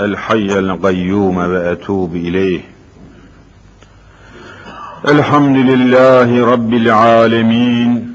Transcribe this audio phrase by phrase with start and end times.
[0.00, 2.60] الحي القيوم وأتوب إليه.
[5.08, 8.14] الحمد لله رب العالمين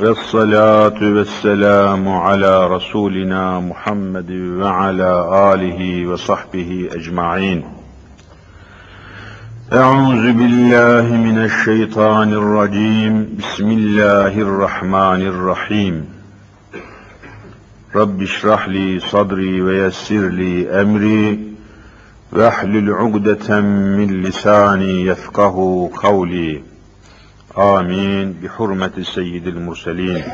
[0.00, 5.12] والصلاة والسلام على رسولنا محمد وعلى
[5.54, 7.64] آله وصحبه أجمعين.
[9.72, 13.38] أعوذ بالله من الشيطان الرجيم.
[13.38, 16.19] بسم الله الرحمن الرحيم.
[17.96, 21.52] رب اشرح لي صدري ويسر لي أمري
[22.32, 26.62] واحلل عقدة من لساني يفقه قولي.
[27.58, 28.32] آمين.
[28.42, 30.24] بحرمة سيد المرسلين.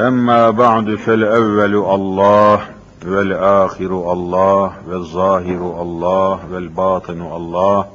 [0.00, 2.60] أما بعد فالأول الله
[3.06, 7.86] والآخر الله والظاهر الله والباطن الله.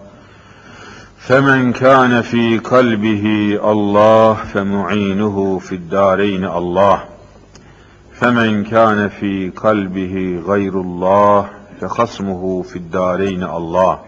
[1.18, 7.15] فمن كان في قلبه الله فمعينه في الدارين الله.
[8.20, 11.50] فمن كان في قلبه غير الله
[11.82, 14.00] فخصمه في الدارين الله.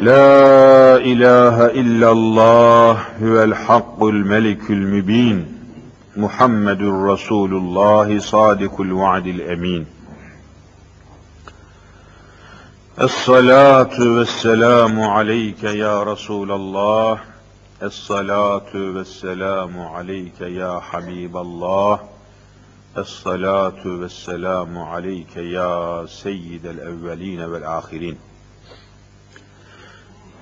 [0.00, 2.90] لا إله إلا الله
[3.22, 5.46] هو الحق الملك المبين
[6.16, 9.86] محمد رسول الله صادق الوعد الأمين.
[13.00, 17.18] الصلاة والسلام عليك يا رسول الله
[17.82, 22.11] الصلاة والسلام عليك يا حبيب الله.
[22.96, 28.18] Es-salatu ve selamu aleyke ya seyyidel evveline vel ahirin.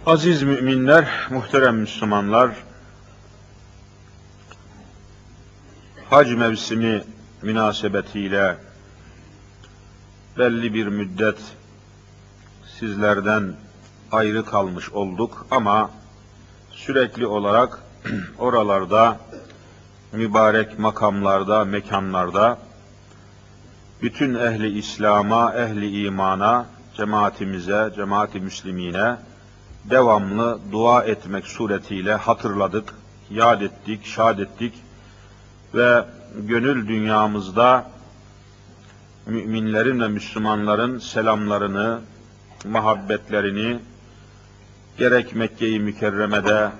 [0.07, 2.51] Aziz müminler, muhterem Müslümanlar,
[6.11, 7.05] hac mevsimi
[7.43, 8.57] münasebetiyle
[10.39, 11.39] belli bir müddet
[12.79, 13.55] sizlerden
[14.13, 15.91] ayrı kalmış olduk ama
[16.71, 17.83] sürekli olarak
[18.39, 19.19] oralarda
[20.13, 22.59] mübarek makamlarda, mekanlarda
[24.03, 26.67] bütün ehli İslam'a, ehli imana,
[26.97, 29.17] cemaatimize, cemaati müslimine
[29.85, 32.95] devamlı dua etmek suretiyle hatırladık,
[33.31, 34.75] yad ettik, şad ettik
[35.75, 36.05] ve
[36.37, 37.91] gönül dünyamızda
[39.27, 42.01] müminlerin ve Müslümanların selamlarını,
[42.65, 43.79] muhabbetlerini
[44.99, 46.71] gerek Mekke-i Mükerreme'de,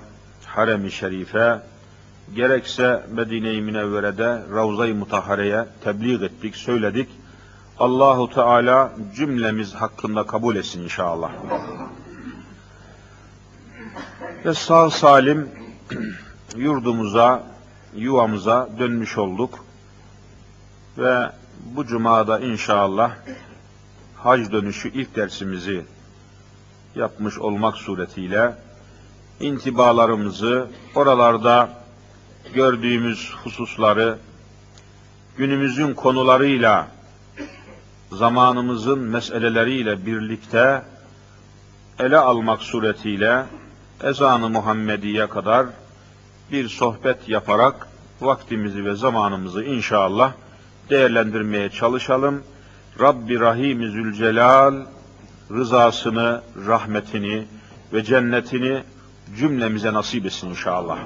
[0.45, 1.70] Harem-i Şerife,
[2.35, 7.09] gerekse Medine-i Münevvere'de Ravza-i Mutahare'ye tebliğ ettik, söyledik.
[7.79, 11.31] Allahu Teala cümlemiz hakkında kabul etsin inşallah.
[14.45, 15.49] Ve sağ salim
[16.55, 17.43] yurdumuza,
[17.95, 19.65] yuvamıza dönmüş olduk.
[20.97, 21.31] Ve
[21.65, 23.11] bu cumada inşallah
[24.15, 25.85] hac dönüşü ilk dersimizi
[26.95, 28.55] yapmış olmak suretiyle
[29.39, 31.80] intibalarımızı oralarda
[32.53, 34.17] gördüğümüz hususları
[35.37, 36.87] günümüzün konularıyla,
[38.11, 40.81] zamanımızın meseleleriyle birlikte
[41.99, 43.45] ele almak suretiyle
[44.03, 45.67] ezanı Muhammediye kadar
[46.51, 47.87] bir sohbet yaparak
[48.21, 50.33] vaktimizi ve zamanımızı inşallah
[50.89, 52.43] değerlendirmeye çalışalım.
[52.99, 54.75] Rabbi Rahim Zülcelal
[55.51, 57.43] rızasını, rahmetini
[57.93, 58.83] ve cennetini
[59.37, 60.97] cümlemize nasip etsin inşallah.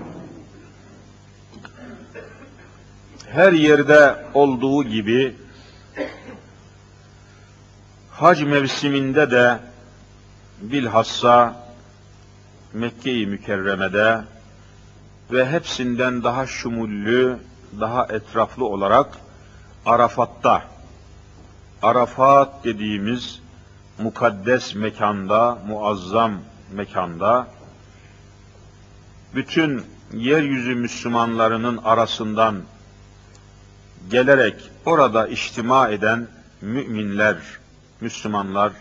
[3.36, 5.36] Her yerde olduğu gibi
[8.12, 9.60] hac mevsiminde de
[10.62, 11.56] bilhassa
[12.74, 14.22] Mekke-i Mükerreme'de
[15.32, 17.38] ve hepsinden daha şumullü,
[17.80, 19.18] daha etraflı olarak
[19.86, 20.64] Arafat'ta,
[21.82, 23.42] Arafat dediğimiz
[24.00, 26.34] mukaddes mekanda, muazzam
[26.72, 27.48] mekanda,
[29.36, 32.56] bütün yeryüzü Müslümanlarının arasından
[34.10, 36.28] gelerek orada içtima eden
[36.62, 37.38] müminler,
[38.02, 38.72] Müslümanlar,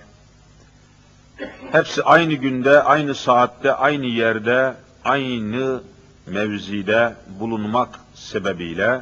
[1.73, 4.75] hepsi aynı günde, aynı saatte, aynı yerde,
[5.05, 5.83] aynı
[6.27, 9.01] mevzide bulunmak sebebiyle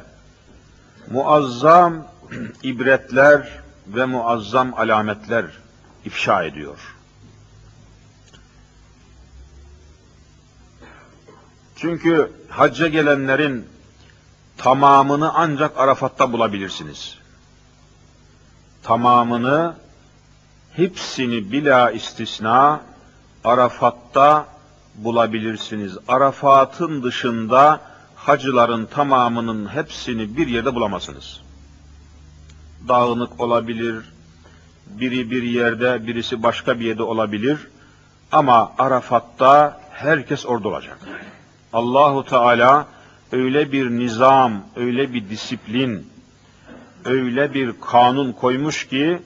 [1.11, 2.07] muazzam
[2.63, 3.49] ibretler
[3.87, 5.45] ve muazzam alametler
[6.05, 6.79] ifşa ediyor.
[11.75, 13.72] Çünkü hacca gelenlerin
[14.57, 17.17] tamamını ancak Arafat'ta bulabilirsiniz.
[18.83, 19.75] Tamamını,
[20.75, 22.81] hepsini bila istisna
[23.43, 24.45] Arafat'ta
[24.95, 25.97] bulabilirsiniz.
[26.07, 27.81] Arafat'ın dışında
[28.15, 31.41] hacıların tamamının hepsini bir yerde bulamazsınız.
[32.87, 34.05] Dağınık olabilir,
[34.87, 37.67] biri bir yerde, birisi başka bir yerde olabilir.
[38.31, 40.97] Ama Arafat'ta herkes orada olacak.
[41.73, 42.85] Allahu Teala
[43.33, 46.07] öyle bir nizam, öyle bir disiplin,
[47.05, 49.21] öyle bir kanun koymuş ki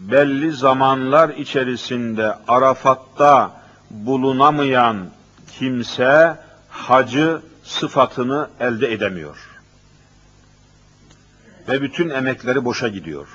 [0.00, 3.60] belli zamanlar içerisinde Arafat'ta
[3.90, 5.10] bulunamayan
[5.52, 6.36] kimse
[6.68, 9.36] hacı sıfatını elde edemiyor.
[11.68, 13.28] Ve bütün emekleri boşa gidiyor.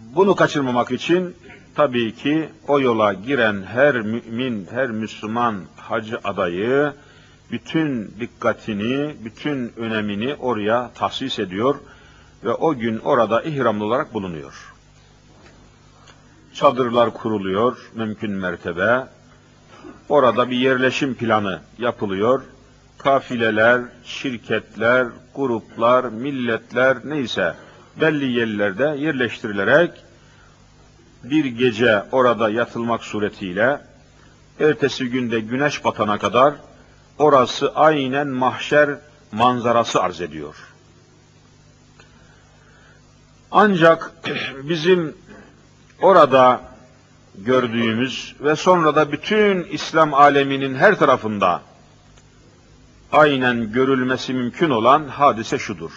[0.00, 1.36] Bunu kaçırmamak için
[1.74, 6.92] tabii ki o yola giren her mümin, her Müslüman hacı adayı
[7.52, 11.74] bütün dikkatini, bütün önemini oraya tahsis ediyor
[12.44, 14.72] ve o gün orada ihramlı olarak bulunuyor.
[16.54, 19.06] Çadırlar kuruluyor mümkün mertebe.
[20.08, 22.42] Orada bir yerleşim planı yapılıyor.
[22.98, 27.54] Kafileler, şirketler, gruplar, milletler neyse
[28.00, 29.90] belli yerlerde yerleştirilerek
[31.24, 33.80] bir gece orada yatılmak suretiyle
[34.60, 36.54] ertesi günde güneş batana kadar
[37.18, 38.90] orası aynen mahşer
[39.32, 40.54] manzarası arz ediyor.
[43.50, 44.12] Ancak
[44.62, 45.16] bizim
[46.02, 46.60] orada
[47.38, 51.62] gördüğümüz ve sonra da bütün İslam aleminin her tarafında
[53.12, 55.92] aynen görülmesi mümkün olan hadise şudur.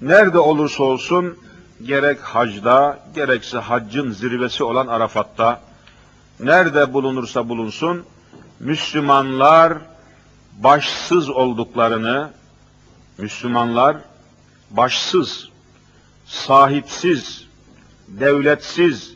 [0.00, 1.38] Nerede olursa olsun
[1.82, 5.60] gerek hacda gerekse haccın zirvesi olan Arafat'ta
[6.40, 8.04] nerede bulunursa bulunsun
[8.60, 9.78] Müslümanlar
[10.58, 12.30] başsız olduklarını
[13.18, 13.96] Müslümanlar
[14.70, 15.48] başsız,
[16.26, 17.46] sahipsiz,
[18.08, 19.14] devletsiz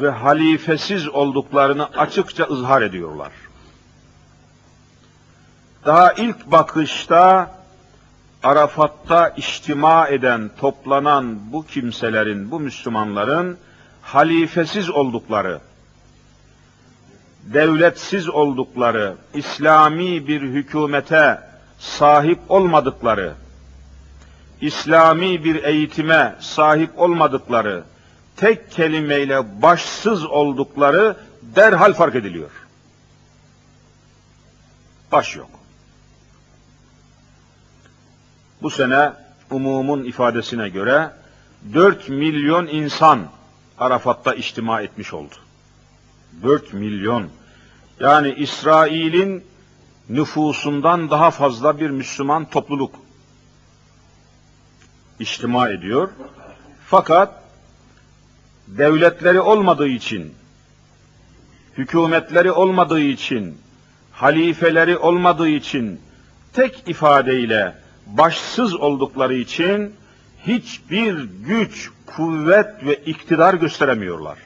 [0.00, 3.32] ve halifesiz olduklarını açıkça ızhar ediyorlar.
[5.84, 7.50] Daha ilk bakışta
[8.42, 13.58] Arafat'ta içtima eden, toplanan bu kimselerin, bu Müslümanların
[14.02, 15.60] halifesiz oldukları,
[17.52, 21.40] devletsiz oldukları, İslami bir hükümete
[21.78, 23.34] sahip olmadıkları,
[24.60, 27.84] İslami bir eğitime sahip olmadıkları,
[28.36, 32.50] tek kelimeyle başsız oldukları derhal fark ediliyor.
[35.12, 35.50] Baş yok.
[38.62, 39.12] Bu sene
[39.50, 41.10] umumun ifadesine göre
[41.74, 43.20] 4 milyon insan
[43.78, 45.34] Arafat'ta içtima etmiş oldu.
[46.42, 47.28] 4 milyon.
[48.00, 49.44] Yani İsrail'in
[50.08, 52.94] nüfusundan daha fazla bir Müslüman topluluk
[55.20, 56.08] içtima ediyor.
[56.86, 57.42] Fakat
[58.66, 60.34] devletleri olmadığı için,
[61.78, 63.58] hükümetleri olmadığı için,
[64.12, 66.00] halifeleri olmadığı için
[66.52, 67.74] tek ifadeyle
[68.06, 69.94] başsız oldukları için
[70.46, 74.38] hiçbir güç, kuvvet ve iktidar gösteremiyorlar.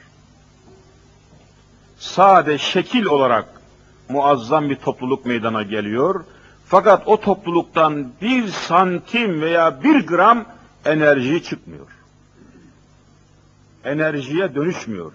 [2.01, 3.45] Sade şekil olarak
[4.09, 6.23] muazzam bir topluluk meydana geliyor.
[6.65, 10.45] Fakat o topluluktan bir santim veya bir gram
[10.85, 11.87] enerji çıkmıyor.
[13.83, 15.11] Enerjiye dönüşmüyor.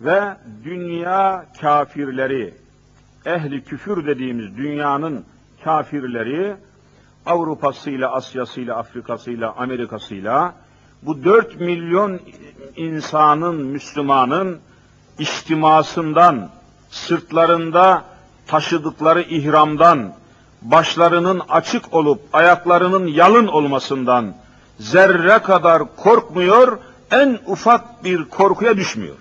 [0.00, 2.54] Ve dünya kafirleri,
[3.26, 5.24] ehli küfür dediğimiz dünyanın
[5.64, 6.56] kafirleri,
[7.26, 10.54] Avrupa'sıyla, Asya'sıyla, Afrika'sıyla, Amerika'sıyla,
[11.02, 12.20] bu dört milyon
[12.76, 14.60] insanın, Müslümanın
[15.18, 16.50] içtimasından,
[16.90, 18.04] sırtlarında
[18.46, 20.14] taşıdıkları ihramdan,
[20.62, 24.34] başlarının açık olup ayaklarının yalın olmasından
[24.78, 26.78] zerre kadar korkmuyor,
[27.10, 29.16] en ufak bir korkuya düşmüyor.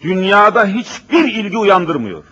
[0.00, 2.24] Dünyada hiçbir ilgi uyandırmıyor.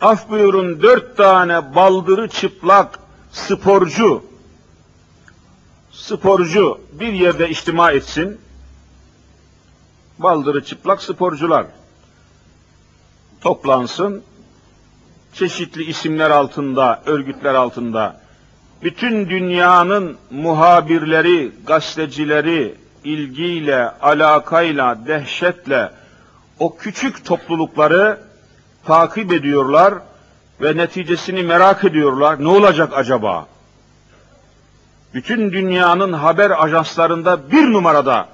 [0.00, 2.98] Af buyurun dört tane baldırı çıplak
[3.32, 4.24] sporcu,
[5.94, 8.40] sporcu bir yerde içtima etsin,
[10.18, 11.66] baldırı çıplak sporcular,
[13.40, 14.22] toplansın,
[15.32, 18.20] çeşitli isimler altında, örgütler altında,
[18.82, 22.74] bütün dünyanın muhabirleri, gazetecileri
[23.04, 25.90] ilgiyle, alakayla, dehşetle
[26.58, 28.20] o küçük toplulukları
[28.84, 29.94] takip ediyorlar
[30.60, 32.44] ve neticesini merak ediyorlar.
[32.44, 33.53] Ne olacak acaba?
[35.14, 38.28] Bütün dünyanın haber ajanslarında bir numarada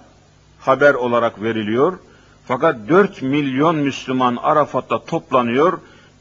[0.61, 1.99] haber olarak veriliyor.
[2.47, 5.79] Fakat 4 milyon Müslüman Arafat'ta toplanıyor.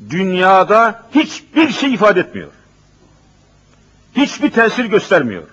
[0.09, 2.51] Dünyada hiçbir şey ifade etmiyor.
[4.15, 5.47] Hiçbir tesir göstermiyor.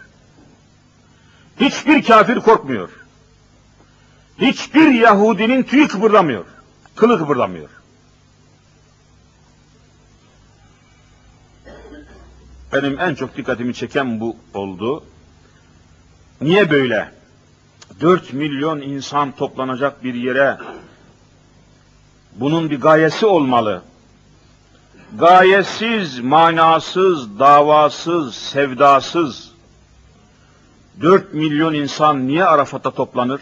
[1.60, 2.88] Hiçbir kafir korkmuyor.
[4.38, 6.44] Hiçbir Yahudinin tüyü kıpırdamıyor.
[6.96, 7.68] Kılı kıpırdamıyor.
[12.76, 15.04] Benim en çok dikkatimi çeken bu oldu.
[16.40, 17.12] Niye böyle?
[18.00, 20.59] 4 milyon insan toplanacak bir yere
[22.33, 23.83] bunun bir gayesi olmalı.
[25.18, 29.52] gayesiz, manasız, davasız, sevdasız
[31.00, 33.40] 4 milyon insan niye Arafat'a toplanır?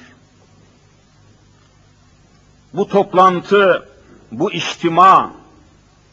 [2.75, 3.89] Bu toplantı,
[4.33, 5.33] bu içtima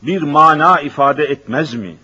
[0.02, 1.98] bir mana ifade etmez mi?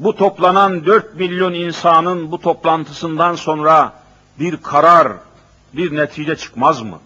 [0.00, 3.92] Bu toplanan 4 milyon insanın bu toplantısından sonra
[4.38, 5.12] bir karar,
[5.72, 6.98] bir netice çıkmaz mı?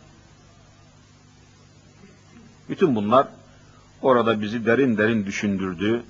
[2.69, 3.27] Bütün bunlar
[4.03, 6.03] orada bizi derin derin düşündürdü.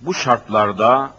[0.00, 1.10] Bu şartlarda,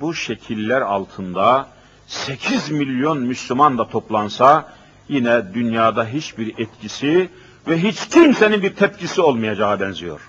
[0.00, 1.66] bu şekiller altında
[2.06, 4.72] 8 milyon Müslüman da toplansa
[5.08, 7.30] yine dünyada hiçbir etkisi
[7.68, 10.20] ve hiç kimsenin bir tepkisi olmayacağı benziyor.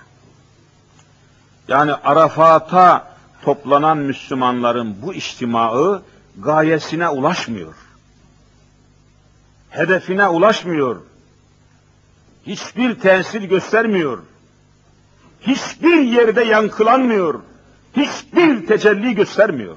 [1.68, 3.11] Yani Arafat'a
[3.42, 6.02] toplanan Müslümanların bu içtimaı
[6.38, 7.74] gayesine ulaşmıyor.
[9.70, 10.96] Hedefine ulaşmıyor.
[12.46, 14.18] Hiçbir tesir göstermiyor.
[15.40, 17.40] Hiçbir yerde yankılanmıyor.
[17.96, 19.76] Hiçbir tecelli göstermiyor.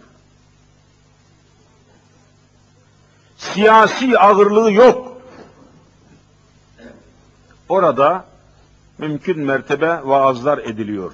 [3.38, 5.22] Siyasi ağırlığı yok.
[7.70, 8.26] Orada
[8.98, 11.14] mümkün mertebe vaazlar ediliyor.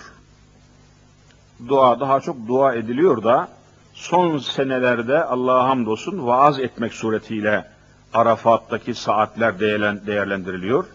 [1.68, 3.48] Dua daha çok dua ediliyor da
[3.94, 7.72] son senelerde Allah'a hamdolsun vaaz etmek suretiyle
[8.14, 10.86] Arafat'taki saatler değerlendiriliyor.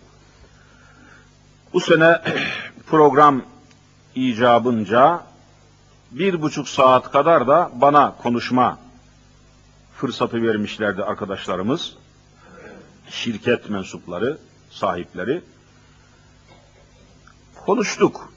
[1.72, 2.22] Bu sene
[2.86, 3.42] program
[4.14, 5.20] icabınca
[6.10, 8.78] bir buçuk saat kadar da bana konuşma
[9.96, 11.96] fırsatı vermişlerdi arkadaşlarımız.
[13.10, 14.38] Şirket mensupları,
[14.70, 15.42] sahipleri.
[17.66, 18.35] Konuştuk.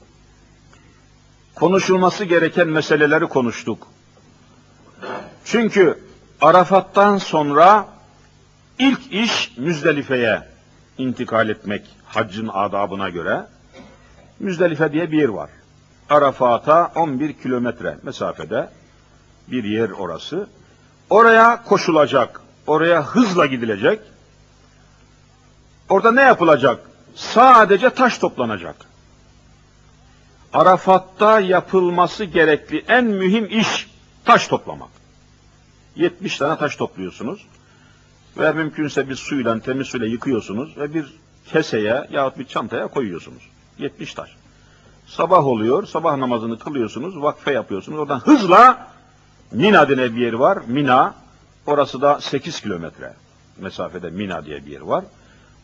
[1.60, 3.86] Konuşulması gereken meseleleri konuştuk.
[5.44, 5.98] Çünkü
[6.40, 7.86] Arafat'tan sonra
[8.78, 10.42] ilk iş Müzdelife'ye
[10.98, 13.46] intikal etmek haccın adabına göre.
[14.38, 15.50] Müzdelife diye bir yer var.
[16.10, 18.68] Arafat'a 11 kilometre mesafede
[19.48, 20.46] bir yer orası.
[21.10, 24.00] Oraya koşulacak, oraya hızla gidilecek.
[25.88, 26.80] Orada ne yapılacak?
[27.14, 28.89] Sadece taş toplanacak.
[30.52, 33.90] Arafat'ta yapılması gerekli en mühim iş
[34.24, 34.88] taş toplamak.
[35.96, 37.46] 70 tane taş topluyorsunuz
[38.38, 41.14] ve mümkünse bir suyla, temiz suyla yıkıyorsunuz ve bir
[41.46, 43.42] keseye yahut bir çantaya koyuyorsunuz.
[43.78, 44.30] 70 taş.
[45.06, 47.98] Sabah oluyor, sabah namazını kılıyorsunuz, vakfe yapıyorsunuz.
[47.98, 48.90] Oradan hızla
[49.52, 50.58] Mina denen bir yer var.
[50.66, 51.14] Mina,
[51.66, 53.12] orası da 8 kilometre
[53.58, 55.04] mesafede Mina diye bir yer var.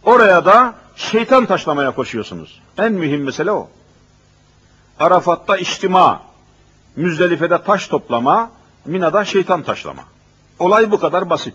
[0.05, 2.61] Oraya da şeytan taşlamaya koşuyorsunuz.
[2.79, 3.71] En mühim mesele o.
[5.01, 6.23] Arafat'ta içtima,
[6.97, 8.51] Müzdelife'de taş toplama,
[8.85, 10.03] Mina'da şeytan taşlama.
[10.59, 11.55] Olay bu kadar basit.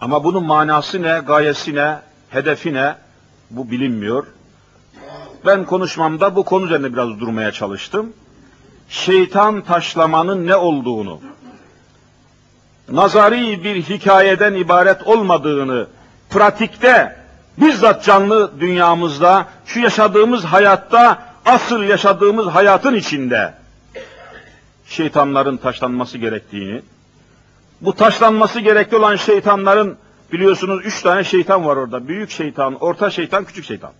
[0.00, 1.98] Ama bunun manası ne, gayesi ne,
[2.30, 2.96] hedefi ne,
[3.50, 4.26] bu bilinmiyor.
[5.46, 8.12] Ben konuşmamda bu konu üzerine biraz durmaya çalıştım.
[8.88, 11.20] Şeytan taşlamanın ne olduğunu,
[12.88, 15.86] nazari bir hikayeden ibaret olmadığını,
[16.30, 17.16] pratikte,
[17.58, 23.54] bizzat canlı dünyamızda, şu yaşadığımız hayatta, asıl yaşadığımız hayatın içinde
[24.86, 26.82] şeytanların taşlanması gerektiğini,
[27.80, 29.96] bu taşlanması gerekli olan şeytanların
[30.32, 32.08] biliyorsunuz üç tane şeytan var orada.
[32.08, 33.92] Büyük şeytan, orta şeytan, küçük şeytan.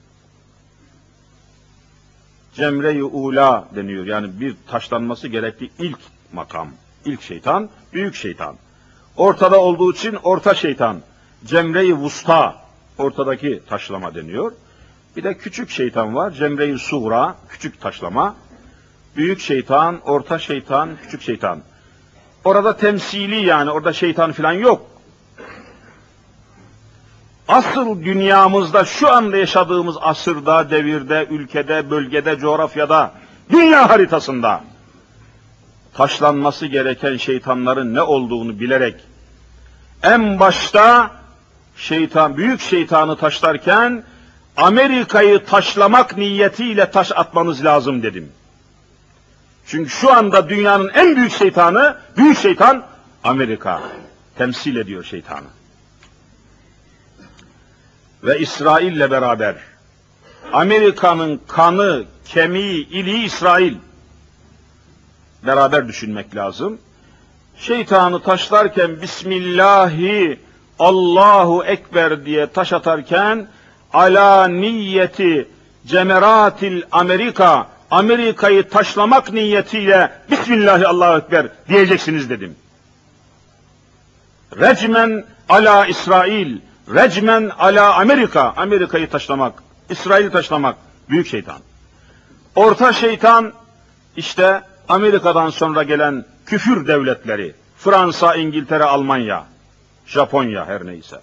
[2.54, 4.06] Cemre-i Ula deniyor.
[4.06, 5.98] Yani bir taşlanması gerekli ilk
[6.32, 6.68] makam.
[7.04, 8.56] ilk şeytan, büyük şeytan.
[9.16, 11.00] Ortada olduğu için orta şeytan.
[11.44, 12.56] Cemre-i Vusta,
[12.98, 14.52] ortadaki taşlama deniyor.
[15.16, 16.30] Bir de küçük şeytan var.
[16.30, 18.34] Cemre-i Suğra, küçük taşlama.
[19.16, 21.60] Büyük şeytan, orta şeytan, küçük şeytan.
[22.44, 24.86] Orada temsili yani, orada şeytan falan yok.
[27.48, 33.12] Asıl dünyamızda, şu anda yaşadığımız asırda, devirde, ülkede, bölgede, coğrafyada,
[33.50, 34.60] dünya haritasında
[35.94, 38.94] taşlanması gereken şeytanların ne olduğunu bilerek
[40.02, 41.10] en başta
[41.76, 44.04] şeytan, büyük şeytanı taşlarken
[44.56, 48.32] Amerika'yı taşlamak niyetiyle taş atmanız lazım dedim.
[49.66, 52.86] Çünkü şu anda dünyanın en büyük şeytanı, büyük şeytan
[53.24, 53.80] Amerika.
[54.38, 55.46] Temsil ediyor şeytanı.
[58.24, 59.56] Ve İsrail'le beraber
[60.52, 63.74] Amerika'nın kanı, kemiği, iliği İsrail.
[65.46, 66.78] Beraber düşünmek lazım.
[67.56, 70.40] Şeytanı taşlarken Bismillahi
[70.78, 73.48] Allahu Ekber diye taş atarken
[73.92, 75.48] ala niyeti
[75.86, 82.56] cemeratil Amerika Amerika'yı taşlamak niyetiyle Bismillahi Allahu Ekber diyeceksiniz dedim.
[84.56, 86.58] Recmen ala İsrail,
[86.94, 90.76] recmen ala Amerika, Amerika'yı taşlamak, İsrail'i taşlamak,
[91.10, 91.58] büyük şeytan.
[92.54, 93.52] Orta şeytan
[94.16, 97.54] işte Amerika'dan sonra gelen küfür devletleri.
[97.78, 99.44] Fransa, İngiltere, Almanya,
[100.06, 101.20] Japonya her neyse.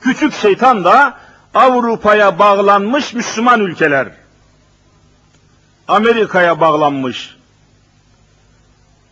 [0.00, 1.18] Küçük şeytan da
[1.54, 4.08] Avrupa'ya bağlanmış Müslüman ülkeler.
[5.88, 7.36] Amerika'ya bağlanmış.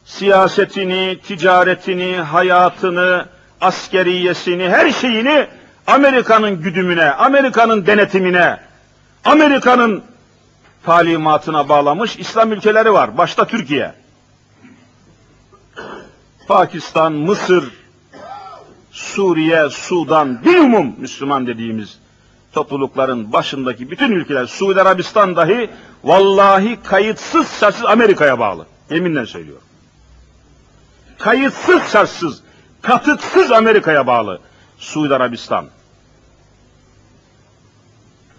[0.05, 3.27] Siyasetini, ticaretini, hayatını,
[3.61, 5.47] askeriyesini, her şeyini
[5.87, 8.61] Amerika'nın güdümüne, Amerika'nın denetimine,
[9.25, 10.05] Amerika'nın
[10.85, 13.19] talimatına bağlamış İslam ülkeleri var.
[13.19, 13.95] Başta Türkiye.
[16.49, 17.65] Pakistan, Mısır,
[18.91, 21.99] Suriye, Sudan, bilumum Müslüman dediğimiz
[22.53, 25.71] toplulukların başındaki bütün ülkeler, Suudi Arabistan dahi
[26.05, 28.67] vallahi kayıtsız şartsız Amerika'ya bağlı.
[28.91, 29.65] Yeminle söylüyorum.
[31.19, 32.43] Kayıtsız şartsız,
[32.83, 34.41] katıksız Amerika'ya bağlı
[34.79, 35.67] Suudi Arabistan.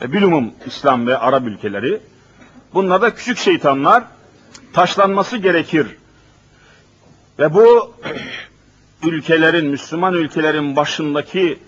[0.02, 2.02] Ve bilumum İslam ve Arap ülkeleri.
[2.74, 4.04] Bunlar da küçük şeytanlar
[4.74, 5.88] taşlanması gerekir.
[7.40, 7.96] Ve bu
[9.04, 11.60] ülkelerin, Müslüman ülkelerin başındaki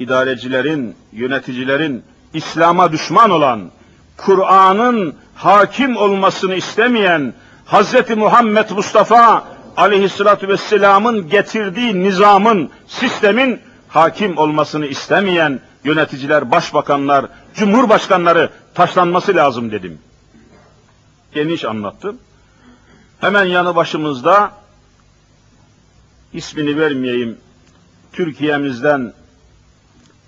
[0.00, 2.04] idarecilerin, yöneticilerin
[2.34, 3.70] İslam'a düşman olan,
[4.16, 7.34] Kur'an'ın hakim olmasını istemeyen,
[7.66, 8.16] Hz.
[8.16, 9.44] Muhammed Mustafa
[9.76, 19.98] aleyhissalatü vesselamın getirdiği nizamın, sistemin hakim olmasını istemeyen yöneticiler, başbakanlar, cumhurbaşkanları taşlanması lazım dedim.
[21.34, 22.18] Geniş anlattım.
[23.20, 24.52] Hemen yanı başımızda
[26.32, 27.38] ismini vermeyeyim
[28.12, 29.12] Türkiye'mizden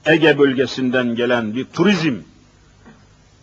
[0.07, 2.15] Ege bölgesinden gelen bir turizm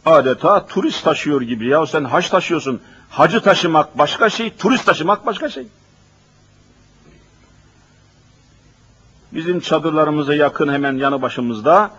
[0.05, 2.81] adeta turist taşıyor gibi ya sen hac taşıyorsun.
[3.09, 5.67] Hacı taşımak başka şey, turist taşımak başka şey.
[9.31, 11.91] Bizim çadırlarımıza yakın hemen yanı başımızda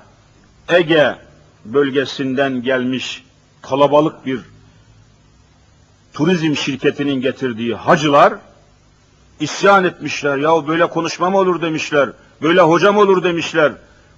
[0.68, 1.16] Ege
[1.64, 3.24] bölgesinden gelmiş
[3.62, 4.40] kalabalık bir
[6.12, 8.34] turizm şirketinin getirdiği hacılar
[9.40, 10.36] isyan etmişler.
[10.36, 12.10] Ya böyle konuşma mı olur demişler.
[12.42, 13.72] Böyle hocam olur demişler.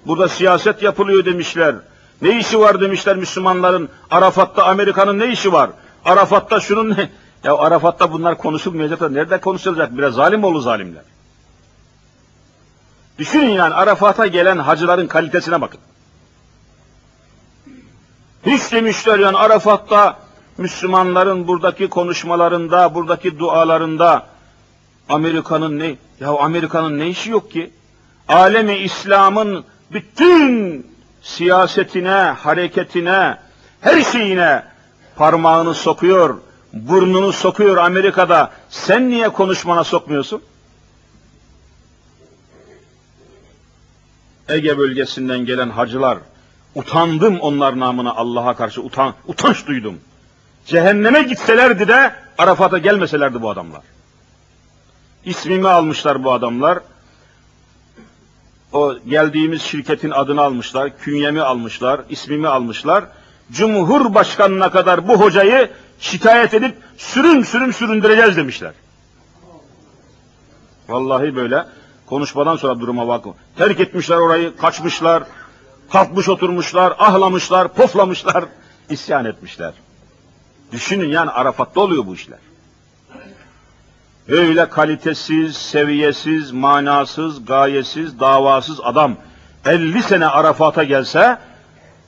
[0.07, 1.75] Burada siyaset yapılıyor demişler.
[2.23, 3.89] Ne işi var demişler Müslümanların.
[4.11, 5.71] Arafat'ta Amerika'nın ne işi var?
[6.05, 7.11] Arafat'ta şunun ne?
[7.45, 9.99] Ya Arafat'ta bunlar konuşulmayacak da nerede konuşulacak?
[9.99, 11.03] Biraz zalim oldu zalimler.
[13.19, 15.81] Düşünün yani Arafat'a gelen hacıların kalitesine bakın.
[18.47, 20.17] Hiç demişler yani Arafat'ta
[20.59, 24.27] Müslümanların buradaki konuşmalarında, buradaki dualarında
[25.09, 25.97] Amerika'nın ne?
[26.21, 27.71] Ya Amerika'nın ne işi yok ki?
[28.29, 30.87] Alemi İslam'ın bütün
[31.23, 33.39] siyasetine, hareketine,
[33.81, 34.63] her şeyine
[35.17, 36.39] parmağını sokuyor,
[36.73, 38.53] burnunu sokuyor Amerika'da.
[38.69, 40.43] Sen niye konuşmana sokmuyorsun?
[44.49, 46.19] Ege bölgesinden gelen hacılar,
[46.75, 50.01] utandım onlar namına Allah'a karşı utan, utanç duydum.
[50.67, 53.81] Cehenneme gitselerdi de Arafat'a gelmeselerdi bu adamlar.
[55.25, 56.79] İsmimi almışlar bu adamlar.
[58.73, 63.05] O geldiğimiz şirketin adını almışlar, künyemi almışlar, ismimi almışlar.
[63.53, 68.73] Cumhurbaşkanına kadar bu hocayı şikayet edip sürün sürün süründüreceğiz demişler.
[70.89, 71.67] Vallahi böyle.
[72.07, 73.35] Konuşmadan sonra duruma bakın.
[73.57, 75.23] Terk etmişler orayı, kaçmışlar,
[75.93, 78.45] kalkmış oturmuşlar, ahlamışlar, poflamışlar,
[78.91, 79.73] isyan etmişler.
[80.73, 82.39] Düşünün yani Arafat'ta oluyor bu işler.
[84.29, 89.17] Öyle kalitesiz, seviyesiz, manasız, gayesiz, davasız adam
[89.65, 91.39] 50 sene Arafat'a gelse,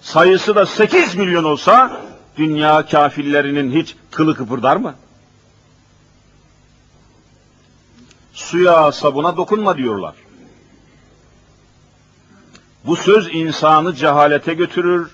[0.01, 2.01] sayısı da 8 milyon olsa,
[2.37, 4.95] dünya kafirlerinin hiç kılı kıpırdar mı?
[8.33, 10.15] Suya sabuna dokunma diyorlar.
[12.87, 15.11] Bu söz insanı cehalete götürür,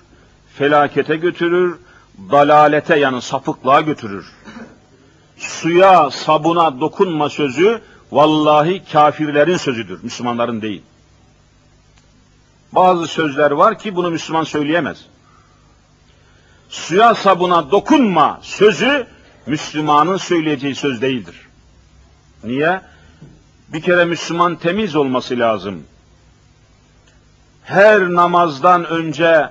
[0.53, 1.79] felakete götürür,
[2.31, 4.33] dalalete yani sapıklığa götürür
[5.41, 10.81] suya, sabuna dokunma sözü vallahi kafirlerin sözüdür, Müslümanların değil.
[12.71, 15.05] Bazı sözler var ki bunu Müslüman söyleyemez.
[16.69, 19.07] Suya sabuna dokunma sözü
[19.45, 21.35] Müslümanın söyleyeceği söz değildir.
[22.43, 22.81] Niye?
[23.67, 25.83] Bir kere Müslüman temiz olması lazım.
[27.63, 29.49] Her namazdan önce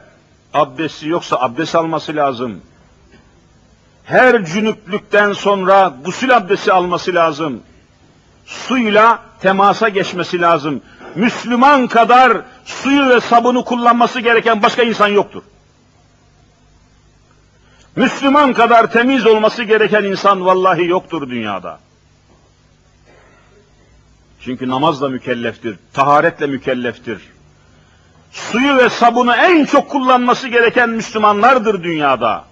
[0.54, 2.60] abdesti yoksa abdest alması lazım
[4.10, 7.62] her cünüplükten sonra gusül abdesti alması lazım.
[8.46, 10.82] Suyla temasa geçmesi lazım.
[11.14, 15.42] Müslüman kadar suyu ve sabunu kullanması gereken başka insan yoktur.
[17.96, 21.78] Müslüman kadar temiz olması gereken insan vallahi yoktur dünyada.
[24.40, 27.22] Çünkü namazla mükelleftir, taharetle mükelleftir.
[28.32, 32.49] Suyu ve sabunu en çok kullanması gereken Müslümanlardır dünyada.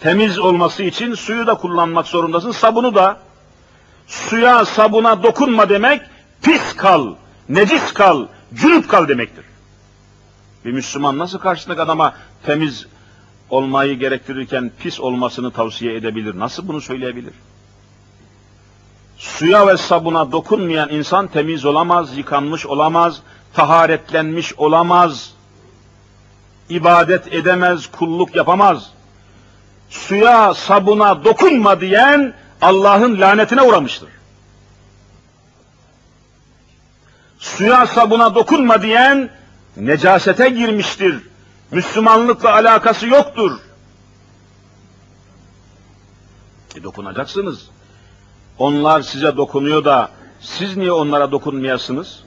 [0.00, 3.18] Temiz olması için suyu da kullanmak zorundasın, sabunu da.
[4.06, 6.02] Suya, sabuna dokunma demek,
[6.42, 7.14] pis kal,
[7.48, 9.44] necis kal, cünüp kal demektir.
[10.64, 12.14] Bir Müslüman nasıl karşısındaki adama
[12.46, 12.86] temiz
[13.50, 16.38] olmayı gerektirirken pis olmasını tavsiye edebilir?
[16.38, 17.34] Nasıl bunu söyleyebilir?
[19.18, 23.22] Suya ve sabuna dokunmayan insan temiz olamaz, yıkanmış olamaz,
[23.54, 25.34] taharetlenmiş olamaz,
[26.68, 28.93] ibadet edemez, kulluk yapamaz.
[29.90, 34.08] Suya, sabuna dokunma diyen Allah'ın lanetine uğramıştır.
[37.38, 39.30] Suya, sabuna dokunma diyen
[39.76, 41.22] necasete girmiştir.
[41.70, 43.58] Müslümanlıkla alakası yoktur.
[46.76, 47.70] E dokunacaksınız.
[48.58, 52.24] Onlar size dokunuyor da siz niye onlara dokunmayasınız?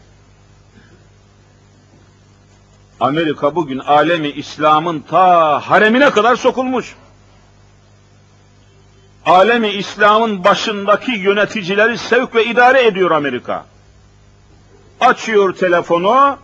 [3.00, 6.96] Amerika bugün alemi İslam'ın ta haremine kadar sokulmuş.
[9.28, 13.66] Alemi İslam'ın başındaki yöneticileri sevk ve idare ediyor Amerika.
[15.00, 16.38] Açıyor telefonu,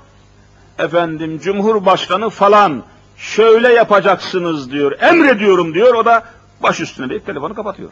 [0.80, 2.84] efendim Cumhurbaşkanı falan
[3.18, 6.24] şöyle yapacaksınız diyor, emrediyorum diyor, o da
[6.64, 7.92] baş üstüne deyip telefonu kapatıyor.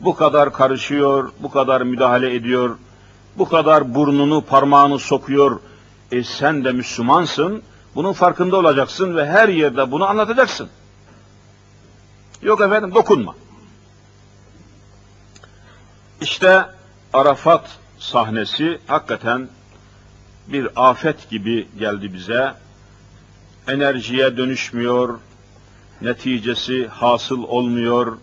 [0.00, 2.76] Bu kadar karışıyor, bu kadar müdahale ediyor,
[3.38, 5.60] bu kadar burnunu parmağını sokuyor.
[6.12, 7.62] E sen de Müslümansın,
[7.94, 10.68] bunun farkında olacaksın ve her yerde bunu anlatacaksın.
[12.42, 13.34] Yok efendim dokunma.
[16.20, 16.66] İşte
[17.12, 19.48] Arafat sahnesi hakikaten
[20.48, 22.54] bir afet gibi geldi bize.
[23.68, 25.18] Enerjiye dönüşmüyor,
[26.02, 28.16] neticesi hasıl olmuyor.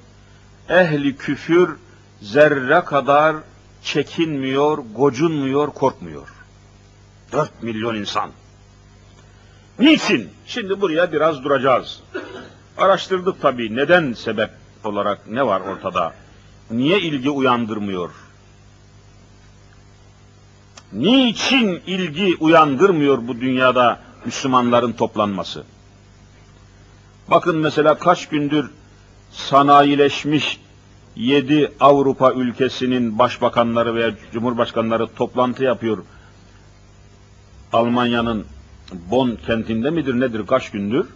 [0.69, 1.75] Ehli küfür
[2.21, 3.35] zerre kadar
[3.83, 6.27] çekinmiyor, gocunmuyor, korkmuyor.
[7.31, 8.31] Dört milyon insan.
[9.79, 10.29] Niçin?
[10.45, 12.03] Şimdi buraya biraz duracağız.
[12.77, 14.49] Araştırdık tabii neden sebep
[14.83, 16.13] olarak ne var ortada?
[16.71, 18.09] Niye ilgi uyandırmıyor?
[20.93, 25.63] Niçin ilgi uyandırmıyor bu dünyada Müslümanların toplanması?
[27.27, 28.71] Bakın mesela kaç gündür
[29.31, 30.59] sanayileşmiş
[31.15, 35.97] yedi Avrupa ülkesinin başbakanları veya cumhurbaşkanları toplantı yapıyor.
[37.73, 38.45] Almanya'nın
[38.93, 41.07] Bonn kentinde midir nedir kaç gündür?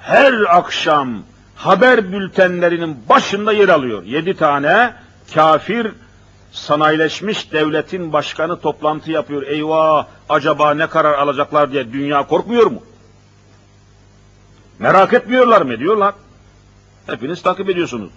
[0.00, 1.22] Her akşam
[1.56, 4.02] haber bültenlerinin başında yer alıyor.
[4.02, 4.94] Yedi tane
[5.34, 5.92] kafir
[6.52, 9.42] sanayileşmiş devletin başkanı toplantı yapıyor.
[9.42, 12.82] Eyvah acaba ne karar alacaklar diye dünya korkmuyor mu?
[14.78, 15.78] Merak etmiyorlar mı?
[15.78, 16.14] Diyorlar.
[17.06, 18.10] Hepiniz takip ediyorsunuz.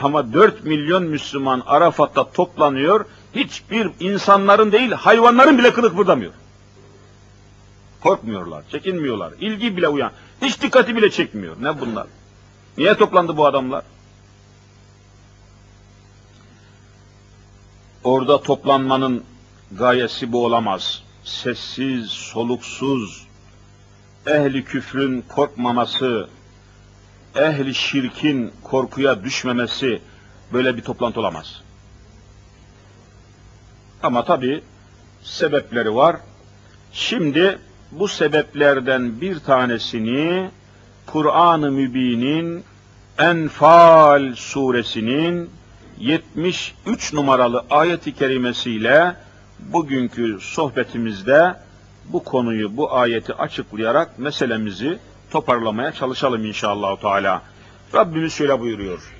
[0.00, 3.04] Ama 4 milyon Müslüman Arafat'ta toplanıyor.
[3.34, 6.32] Hiçbir insanların değil hayvanların bile kılık kıpırdamıyor.
[8.04, 9.32] Korkmuyorlar, çekinmiyorlar.
[9.40, 10.12] İlgi bile uyan.
[10.42, 11.56] Hiç dikkati bile çekmiyor.
[11.60, 12.06] Ne bunlar?
[12.78, 13.84] Niye toplandı bu adamlar?
[18.04, 19.24] Orada toplanmanın
[19.72, 21.02] gayesi bu olamaz.
[21.24, 23.26] Sessiz, soluksuz,
[24.26, 26.28] ehli küfrün korkmaması,
[27.34, 30.02] ehli şirkin korkuya düşmemesi
[30.52, 31.62] böyle bir toplantı olamaz.
[34.02, 34.62] Ama tabi
[35.22, 36.16] sebepleri var.
[36.92, 37.58] Şimdi
[37.93, 40.49] bu sebeplerden bir tanesini
[41.05, 42.63] Kur'an-ı Mübin'in
[43.19, 45.49] Enfal suresinin
[45.99, 49.15] 73 numaralı ayeti kerimesiyle
[49.59, 51.55] bugünkü sohbetimizde
[52.05, 54.99] bu konuyu, bu ayeti açıklayarak meselemizi
[55.31, 57.41] toparlamaya çalışalım inşallah Teala.
[57.95, 59.13] Rabbimiz şöyle buyuruyor.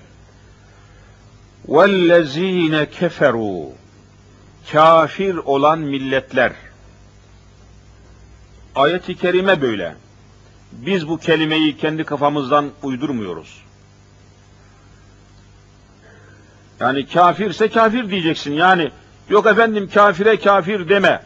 [1.68, 3.70] وَالَّذ۪ينَ keferu
[4.72, 6.52] Kafir olan milletler.
[8.75, 9.95] Ayet-i kerime böyle.
[10.73, 13.65] Biz bu kelimeyi kendi kafamızdan uydurmuyoruz.
[16.81, 18.53] Yani kafirse kafir diyeceksin.
[18.53, 18.91] Yani
[19.29, 21.23] yok efendim kafire kafir deme.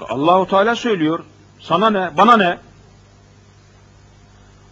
[0.00, 1.24] Allahu Teala söylüyor.
[1.60, 2.16] Sana ne?
[2.16, 2.58] Bana ne?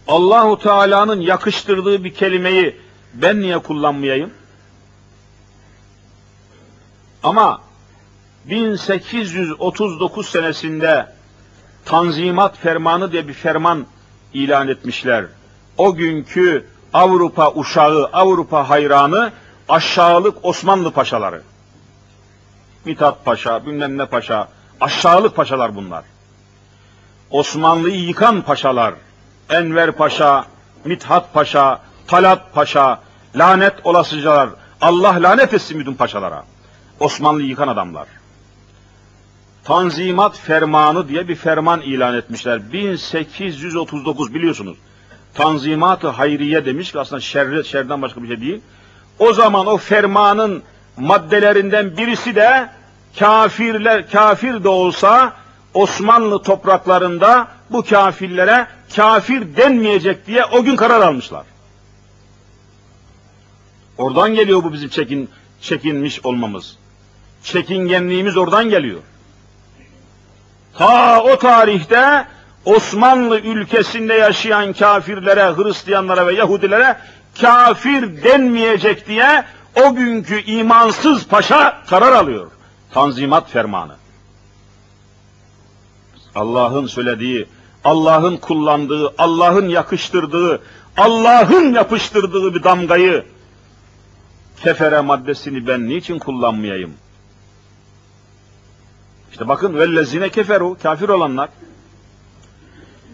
[0.07, 2.75] Allahu Teala'nın yakıştırdığı bir kelimeyi
[3.13, 4.33] ben niye kullanmayayım?
[7.23, 7.61] Ama
[8.45, 11.14] 1839 senesinde
[11.85, 13.85] Tanzimat Fermanı diye bir ferman
[14.33, 15.25] ilan etmişler.
[15.77, 19.31] O günkü Avrupa uşağı, Avrupa hayranı
[19.69, 21.41] aşağılık Osmanlı paşaları.
[22.85, 24.47] Mithat Paşa, bilmem ne paşa,
[24.81, 26.03] aşağılık paşalar bunlar.
[27.31, 28.93] Osmanlı'yı yıkan paşalar,
[29.49, 30.45] Enver Paşa,
[30.85, 32.99] Mithat Paşa, Talat Paşa,
[33.35, 34.49] lanet olasıcalar,
[34.81, 36.43] Allah lanet etsin bütün paşalara.
[36.99, 38.07] Osmanlı'yı yıkan adamlar.
[39.65, 42.73] Tanzimat Fermanı diye bir ferman ilan etmişler.
[42.73, 44.77] 1839 biliyorsunuz.
[45.33, 48.61] Tanzimat-ı Hayriye demiş ki aslında şerre, şerden başka bir şey değil.
[49.19, 50.63] O zaman o fermanın
[50.97, 52.69] maddelerinden birisi de
[53.19, 55.33] kafirler kafir de olsa
[55.73, 61.45] Osmanlı topraklarında bu kafirlere kafir denmeyecek diye o gün karar almışlar.
[63.97, 65.29] Oradan geliyor bu bizim çekin
[65.61, 66.77] çekinmiş olmamız.
[67.43, 68.99] Çekingenliğimiz oradan geliyor.
[70.77, 72.27] Ta o tarihte
[72.65, 76.97] Osmanlı ülkesinde yaşayan kafirlere, Hristiyanlara ve Yahudilere
[77.41, 79.45] kafir denmeyecek diye
[79.83, 82.51] o günkü imansız paşa karar alıyor.
[82.93, 83.95] Tanzimat fermanı.
[86.35, 87.47] Allah'ın söylediği,
[87.83, 90.61] Allah'ın kullandığı, Allah'ın yakıştırdığı,
[90.97, 93.25] Allah'ın yapıştırdığı bir damgayı
[94.63, 96.93] kefere maddesini ben niçin kullanmayayım?
[99.35, 101.49] İşte bakın vellezine keferu, kafir olanlar.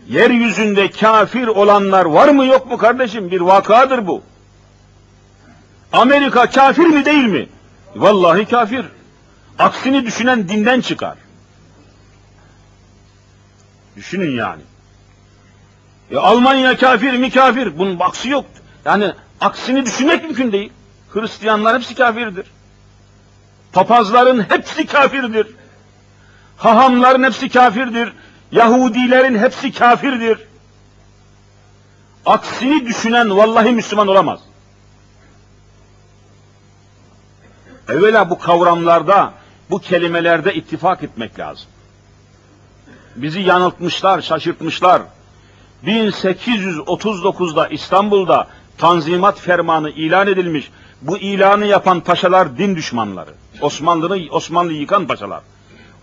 [0.07, 3.31] Yeryüzünde kafir olanlar var mı yok mu kardeşim?
[3.31, 4.21] Bir vakadır bu.
[5.93, 7.49] Amerika kafir mi değil mi?
[7.95, 8.85] Vallahi kafir.
[9.59, 11.17] Aksini düşünen dinden çıkar.
[13.95, 14.61] Düşünün yani.
[16.11, 17.77] E, Almanya kafir mi kafir?
[17.77, 18.45] Bunun aksi yok.
[18.85, 20.71] Yani aksini düşünmek mümkün değil.
[21.13, 22.45] Hristiyanlar hepsi kafirdir.
[23.73, 25.60] Papazların hepsi kafirdir.
[26.61, 28.13] Hahamların hepsi kafirdir.
[28.51, 30.39] Yahudilerin hepsi kafirdir.
[32.25, 34.39] Aksini düşünen vallahi Müslüman olamaz.
[37.89, 39.33] Evvela bu kavramlarda,
[39.69, 41.67] bu kelimelerde ittifak etmek lazım.
[43.15, 45.01] Bizi yanıltmışlar, şaşırtmışlar.
[45.85, 48.47] 1839'da İstanbul'da
[48.77, 50.71] Tanzimat Fermanı ilan edilmiş.
[51.01, 53.33] Bu ilanı yapan paşalar din düşmanları.
[53.61, 55.41] Osmanlı'nı Osmanlı yıkan paşalar.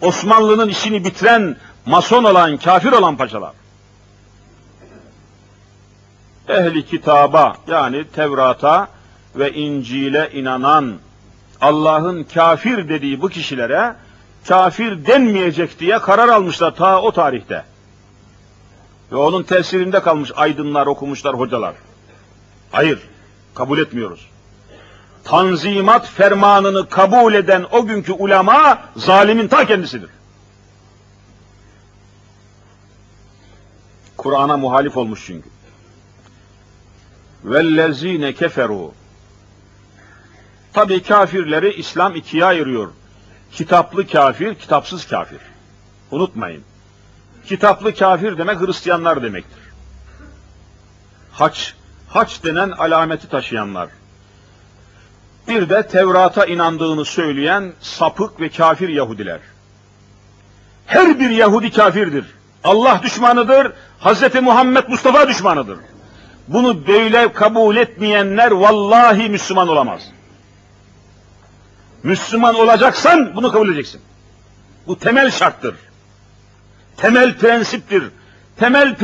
[0.03, 1.57] Osmanlı'nın işini bitiren,
[1.87, 3.53] mason olan, kafir olan paşalar.
[6.49, 8.89] Ehli kitaba yani Tevrat'a
[9.37, 10.95] ve İncil'e inanan
[11.61, 13.95] Allah'ın kafir dediği bu kişilere
[14.49, 17.65] kafir denmeyecek diye karar almışlar ta o tarihte.
[19.13, 21.75] Ve onun tesirinde kalmış aydınlar, okumuşlar, hocalar.
[22.73, 22.99] Hayır,
[23.55, 24.27] kabul etmiyoruz.
[25.29, 30.11] Tanzimat fermanını kabul eden o günkü ulema zalimin ta kendisidir.
[34.17, 35.49] Kur'an'a muhalif olmuş çünkü.
[37.45, 38.93] Vellezine keferu.
[40.73, 42.91] Tabi kafirleri İslam ikiye ayırıyor.
[43.53, 45.41] Kitaplı kafir, kitapsız kafir.
[46.11, 46.63] Unutmayın.
[47.47, 49.63] Kitaplı kafir demek Hristiyanlar demektir.
[51.33, 51.75] Haç,
[52.09, 53.98] haç denen alameti taşıyanlar.
[55.49, 59.41] Bir de Tevrat'a inandığını söyleyen sapık ve kafir Yahudiler.
[60.87, 62.25] Her bir Yahudi kafirdir.
[62.65, 64.43] Allah düşmanıdır, Hz.
[64.43, 65.79] Muhammed Mustafa düşmanıdır.
[66.49, 70.03] Bunu böyle kabul etmeyenler vallahi Müslüman olamaz.
[72.03, 74.01] Müslüman olacaksan bunu kabul edeceksin.
[74.87, 75.75] Bu temel şarttır.
[76.97, 78.03] Temel prensiptir.
[78.57, 78.97] Temel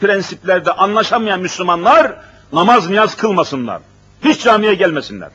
[0.00, 2.12] prensiplerde anlaşamayan Müslümanlar
[2.52, 3.82] namaz niyaz kılmasınlar.
[4.24, 5.28] Hiç camiye gelmesinler.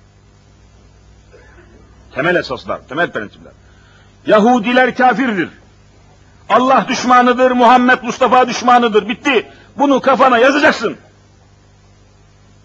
[2.16, 3.54] Temel esaslar, temel prensipler.
[4.26, 5.50] Yahudiler kafirdir.
[6.50, 9.10] Allah düşmanıdır, Muhammed Mustafa düşmanıdır.
[9.10, 9.52] Bitti.
[9.78, 10.98] Bunu kafana yazacaksın.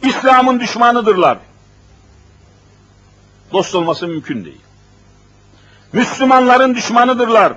[0.03, 1.39] İslam'ın düşmanıdırlar.
[3.53, 4.61] Dost olması mümkün değil.
[5.93, 7.53] Müslümanların düşmanıdırlar.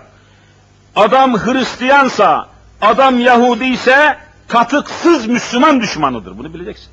[0.95, 2.47] Adam Hristiyansa,
[2.81, 6.37] adam Yahudi ise katıksız Müslüman düşmanıdır.
[6.37, 6.89] Bunu bileceksin.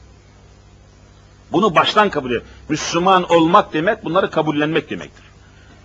[1.52, 2.42] Bunu baştan kabul et.
[2.68, 5.24] Müslüman olmak demek bunları kabullenmek demektir.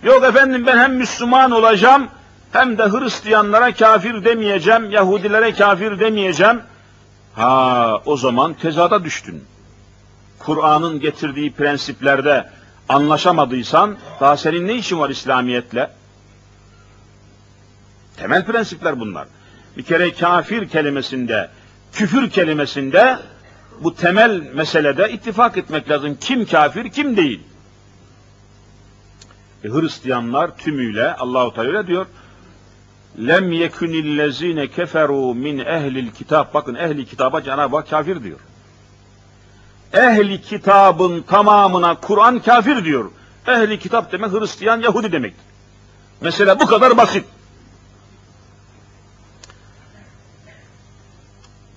[0.02, 2.08] Yok efendim ben hem Müslüman olacağım
[2.52, 6.60] hem de Hristiyanlara kafir demeyeceğim, Yahudilere kafir demeyeceğim.
[7.34, 9.44] Ha o zaman tezada düştün.
[10.38, 12.50] Kur'an'ın getirdiği prensiplerde
[12.88, 15.90] anlaşamadıysan daha senin ne işin var İslamiyetle?
[18.16, 19.26] Temel prensipler bunlar.
[19.76, 21.48] Bir kere kafir kelimesinde,
[21.92, 23.18] küfür kelimesinde
[23.80, 26.16] bu temel meselede ittifak etmek lazım.
[26.20, 27.40] Kim kafir, kim değil.
[29.64, 32.06] E, Hristiyanlar tümüyle Allahu Teala diyor.
[33.18, 36.54] Lem yekunillezine keferu min ehlil kitap.
[36.54, 38.38] Bakın ehli kitaba Cenab-ı Hak kafir diyor.
[39.92, 43.10] Ehli kitabın tamamına Kur'an kafir diyor.
[43.46, 45.34] Ehli kitap demek Hristiyan, Yahudi demek.
[46.20, 47.24] Mesela bu kadar basit.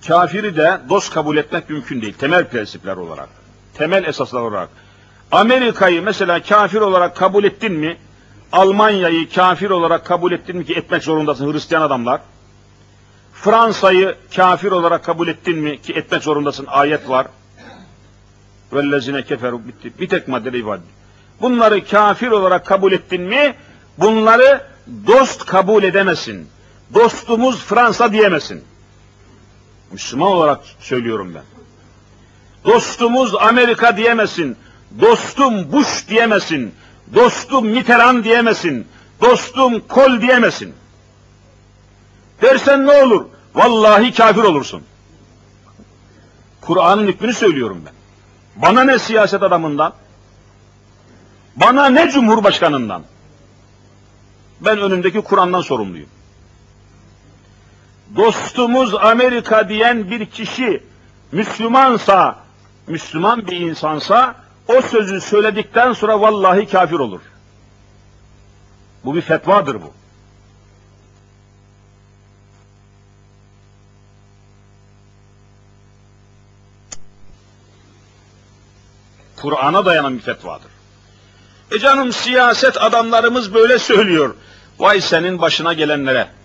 [0.06, 2.14] Kafiri de dost kabul etmek mümkün değil.
[2.14, 3.28] Temel prensipler olarak.
[3.74, 4.68] Temel esaslar olarak.
[5.32, 7.96] Amerika'yı mesela kafir olarak kabul ettin mi?
[8.52, 12.20] Almanya'yı kafir olarak kabul ettin mi ki etmek zorundasın Hristiyan adamlar?
[13.32, 17.26] Fransa'yı kafir olarak kabul ettin mi ki etmek zorundasın ayet var.
[18.72, 19.92] Vellezine keferu bitti.
[20.00, 20.82] Bir tek maddede ifade.
[21.40, 23.54] Bunları kafir olarak kabul ettin mi
[23.98, 24.62] bunları
[25.06, 26.48] dost kabul edemesin.
[26.94, 28.64] Dostumuz Fransa diyemesin.
[29.92, 31.44] Müslüman olarak söylüyorum ben.
[32.64, 34.56] Dostumuz Amerika diyemesin.
[35.00, 36.74] Dostum Bush diyemesin.
[37.14, 38.86] Dostum Mitterrand diyemesin.
[39.20, 40.74] Dostum Kol diyemesin.
[42.42, 43.24] Dersen ne olur?
[43.54, 44.82] Vallahi kafir olursun.
[46.60, 47.92] Kur'an'ın hükmünü söylüyorum ben.
[48.62, 49.92] Bana ne siyaset adamından?
[51.56, 53.02] Bana ne cumhurbaşkanından?
[54.60, 56.08] Ben önündeki Kur'an'dan sorumluyum.
[58.16, 60.82] Dostumuz Amerika diyen bir kişi
[61.32, 62.36] Müslümansa,
[62.86, 64.34] Müslüman bir insansa
[64.68, 67.20] o sözü söyledikten sonra vallahi kafir olur.
[69.04, 69.92] Bu bir fetvadır bu.
[79.42, 80.70] Kur'an'a dayanan bir fetvadır.
[81.70, 84.34] E canım siyaset adamlarımız böyle söylüyor.
[84.78, 86.37] Vay senin başına gelenlere.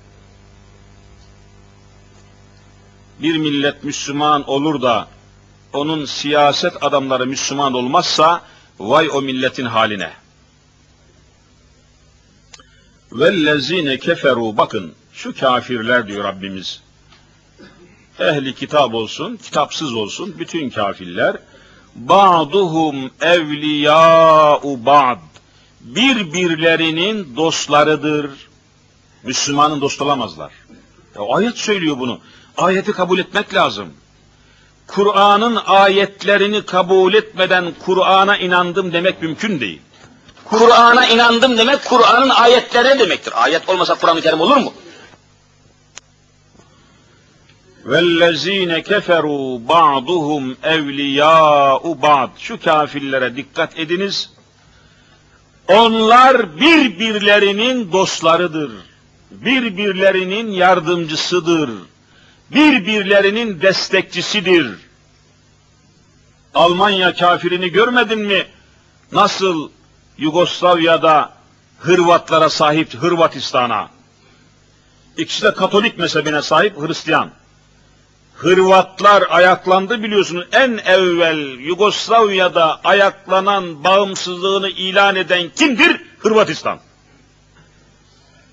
[3.23, 5.07] Bir millet Müslüman olur da
[5.73, 8.41] onun siyaset adamları Müslüman olmazsa
[8.79, 10.11] vay o milletin haline.
[13.11, 16.81] Vellezine keferu bakın şu kafirler diyor Rabbimiz.
[18.19, 21.37] Ehli kitap olsun, kitapsız olsun bütün kafirler
[21.95, 25.19] ba'duhum evliya'u ba'd
[25.81, 28.31] birbirlerinin dostlarıdır.
[29.23, 30.51] Müslümanın dost olamazlar.
[31.15, 32.19] Ya, ayet söylüyor bunu.
[32.56, 33.88] Ayeti kabul etmek lazım.
[34.86, 39.80] Kur'an'ın ayetlerini kabul etmeden Kur'an'a inandım demek mümkün değil.
[40.44, 43.44] Kur'an'a inandım demek Kur'an'ın ayetlerine demektir.
[43.44, 44.72] Ayet olmasa Kur'an-ı Kerim olur mu?
[47.86, 54.30] وَالَّذ۪ينَ كَفَرُوا بَعْضُهُمْ اَوْلِيَاءُ بَعْض Şu kafirlere dikkat ediniz.
[55.68, 58.72] Onlar birbirlerinin dostlarıdır.
[59.30, 61.70] Birbirlerinin yardımcısıdır.
[62.55, 64.67] Birbirlerinin destekçisidir.
[66.53, 68.45] Almanya kafirini görmedin mi?
[69.11, 69.69] Nasıl
[70.17, 71.33] Yugoslavya'da
[71.79, 73.89] Hırvatlara sahip Hırvatistan'a.
[75.17, 77.31] İkisi de Katolik mezhebine sahip Hristiyan.
[78.35, 80.47] Hırvatlar ayaklandı biliyorsunuz.
[80.51, 86.01] En evvel Yugoslavya'da ayaklanan bağımsızlığını ilan eden kimdir?
[86.19, 86.79] Hırvatistan.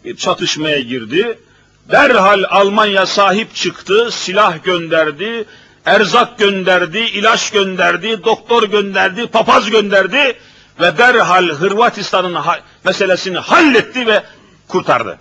[0.05, 1.39] Bir çatışmaya girdi.
[1.91, 5.45] Derhal Almanya sahip çıktı, silah gönderdi,
[5.86, 10.38] erzak gönderdi, ilaç gönderdi, doktor gönderdi, papaz gönderdi
[10.80, 14.24] ve derhal Hırvatistan'ın ha meselesini halletti ve
[14.67, 15.19] kurtardı.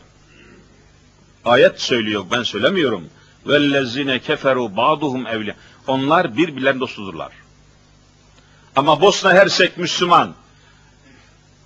[1.45, 3.09] Ayet söylüyor, ben söylemiyorum.
[3.47, 5.55] وَالَّذِّينَ كَفَرُوا بَعْضُهُمْ evli.
[5.87, 7.33] Onlar birbirlerinin dostudurlar.
[8.77, 10.35] Ama Bosna Hersek Müslüman,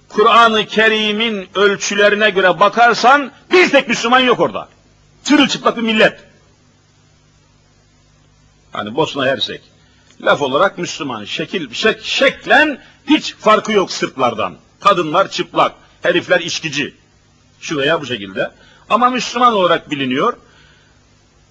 [0.08, 4.68] Kur'an-ı Kerim'in ölçülerine göre bakarsan bir tek Müslüman yok orada.
[5.23, 6.19] Çırılçıplak bir millet.
[8.71, 9.61] Hani Bosna Hersek.
[10.21, 11.25] Laf olarak Müslüman.
[11.25, 14.57] Şekil, şek, şeklen hiç farkı yok Sırplardan.
[14.79, 16.95] Kadınlar çıplak, herifler içkici.
[17.59, 18.51] Şu veya bu şekilde.
[18.89, 20.33] Ama Müslüman olarak biliniyor.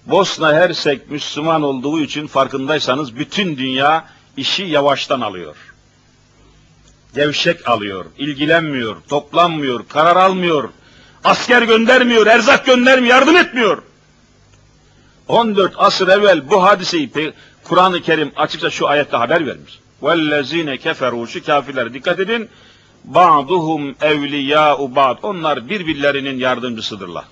[0.05, 4.07] Bosna Hersek Müslüman olduğu için farkındaysanız bütün dünya
[4.37, 5.55] işi yavaştan alıyor.
[7.15, 10.69] Gevşek alıyor, ilgilenmiyor, toplanmıyor, karar almıyor,
[11.24, 13.82] asker göndermiyor, erzak göndermiyor, yardım etmiyor.
[15.28, 17.10] 14 asır evvel bu hadiseyi
[17.64, 19.78] Kur'an-ı Kerim açıkça şu ayette haber vermiş.
[20.02, 22.48] وَالَّذ۪ينَ كَفَرُوا Şu kafirlere dikkat edin.
[23.12, 27.24] بَعْضُهُمْ اَوْلِيَاءُ بَعْض Onlar birbirlerinin yardımcısıdırlar.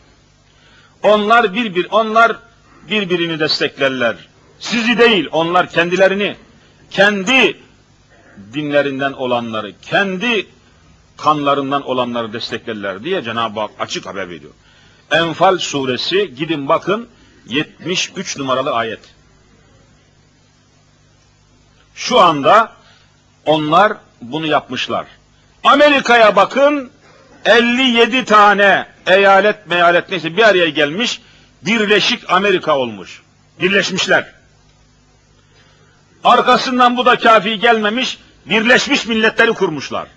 [1.02, 2.36] Onlar birbir, onlar
[2.90, 4.16] birbirini desteklerler.
[4.58, 6.36] Sizi değil, onlar kendilerini,
[6.90, 7.60] kendi
[8.54, 10.46] dinlerinden olanları, kendi
[11.21, 14.51] kanlarından olanları desteklerler diye Cenab-ı Hak açık haber veriyor.
[15.11, 17.07] Enfal suresi gidin bakın
[17.47, 18.99] 73 numaralı ayet.
[21.95, 22.71] Şu anda
[23.45, 25.05] onlar bunu yapmışlar.
[25.63, 26.91] Amerika'ya bakın
[27.45, 31.21] 57 tane eyalet meyalet neyse bir araya gelmiş
[31.61, 33.21] Birleşik Amerika olmuş.
[33.59, 34.33] Birleşmişler.
[36.23, 40.07] Arkasından bu da kafi gelmemiş, Birleşmiş Milletleri kurmuşlar.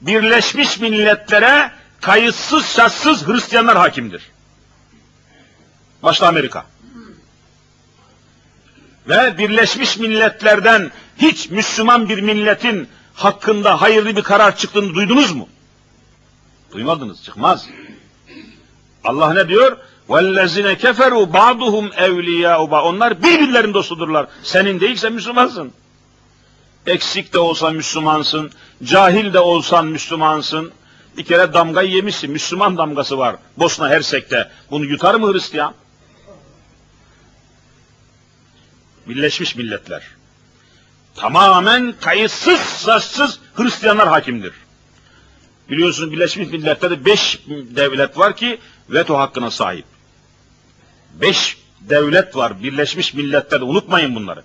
[0.00, 1.70] Birleşmiş Milletlere
[2.00, 4.30] kayıtsız şartsız Hristiyanlar hakimdir.
[6.02, 6.66] Başta Amerika.
[9.08, 15.48] Ve Birleşmiş Milletler'den hiç Müslüman bir milletin hakkında hayırlı bir karar çıktığını duydunuz mu?
[16.72, 17.68] Duymadınız, çıkmaz.
[19.04, 19.76] Allah ne diyor?
[20.08, 24.26] وَالَّذِينَ كَفَرُوا بَعْضُهُمْ اَوْلِيَاءُ بَعْضٍ Onlar birbirlerinin dostudurlar.
[24.42, 25.72] Senin değilse Müslümansın.
[26.87, 28.51] Eksik de olsa Müslümansın,
[28.83, 30.71] cahil de olsan Müslümansın.
[31.17, 34.51] Bir kere damgayı yemişsin, Müslüman damgası var Bosna Hersek'te.
[34.71, 35.73] Bunu yutar mı Hristiyan?
[39.07, 40.03] Birleşmiş Milletler.
[41.15, 44.53] Tamamen kayıtsız, saçsız Hristiyanlar hakimdir.
[45.69, 48.59] Biliyorsunuz Birleşmiş Milletler'de beş devlet var ki
[48.89, 49.85] veto hakkına sahip.
[51.13, 54.43] Beş devlet var Birleşmiş Milletler'de unutmayın bunları.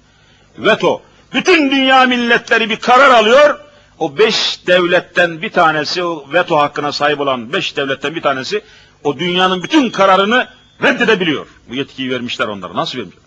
[0.59, 1.03] Veto.
[1.35, 3.61] Bütün dünya milletleri bir karar alıyor.
[3.99, 8.65] O beş devletten bir tanesi, o veto hakkına sahip olan beş devletten bir tanesi
[9.05, 10.49] o dünyanın bütün kararını
[10.83, 11.47] reddedebiliyor.
[11.69, 12.77] Bu yetkiyi vermişler onlara.
[12.77, 13.23] Nasıl vermişler?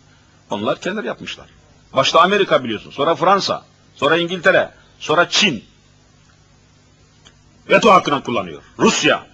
[0.50, 1.46] Onlar kendileri yapmışlar.
[1.94, 5.64] Başta Amerika biliyorsun, sonra Fransa, sonra İngiltere, sonra Çin.
[7.70, 8.62] Veto hakkını kullanıyor.
[8.80, 9.26] Rusya.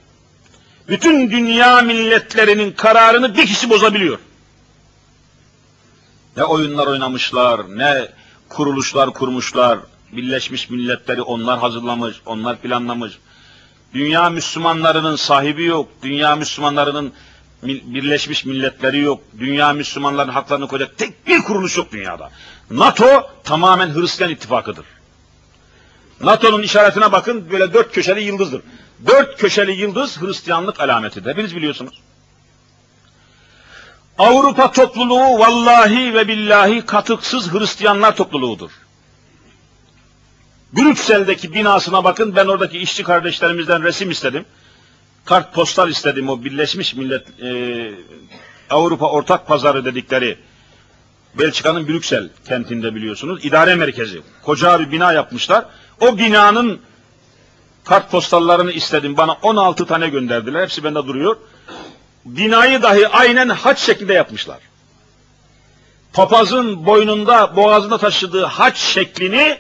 [0.88, 4.19] Bütün dünya milletlerinin kararını bir kişi bozabiliyor.
[6.38, 8.07] Ne oyunlar oynamışlar, ne
[8.54, 9.80] kuruluşlar kurmuşlar.
[10.12, 13.18] Birleşmiş Milletleri onlar hazırlamış, onlar planlamış.
[13.93, 15.89] Dünya Müslümanlarının sahibi yok.
[16.04, 17.14] Dünya Müslümanlarının
[17.64, 19.22] Birleşmiş Milletleri yok.
[19.39, 22.30] Dünya Müslümanların haklarını koyacak tek bir kuruluş yok dünyada.
[22.72, 24.86] NATO tamamen Hristiyan ittifakıdır.
[26.22, 28.62] NATO'nun işaretine bakın böyle dört köşeli yıldızdır.
[29.08, 31.30] Dört köşeli yıldız Hristiyanlık alametidir.
[31.30, 31.93] Hepiniz biliyorsunuz.
[34.22, 38.72] Avrupa topluluğu vallahi ve billahi katıksız Hristiyanlar topluluğudur.
[40.74, 44.45] Brüksel'deki binasına bakın ben oradaki işçi kardeşlerimizden resim istedim.
[45.26, 47.91] Kart postal istedim o Birleşmiş Millet e,
[48.69, 50.38] Avrupa Ortak Pazarı dedikleri
[51.39, 54.22] Belçika'nın Brüksel kentinde biliyorsunuz idare merkezi.
[54.43, 55.65] Koca bir bina yapmışlar.
[56.01, 56.80] O binanın
[57.84, 59.17] kartpostallarını istedim.
[59.17, 60.61] Bana 16 tane gönderdiler.
[60.61, 61.38] Hepsi bende duruyor.
[62.26, 64.59] Binayı dahi aynen haç şeklinde yapmışlar.
[66.13, 69.57] Papazın boynunda, boğazında taşıdığı haç şeklini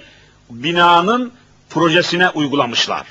[0.49, 1.33] binanın
[1.69, 3.07] projesine uygulamışlar.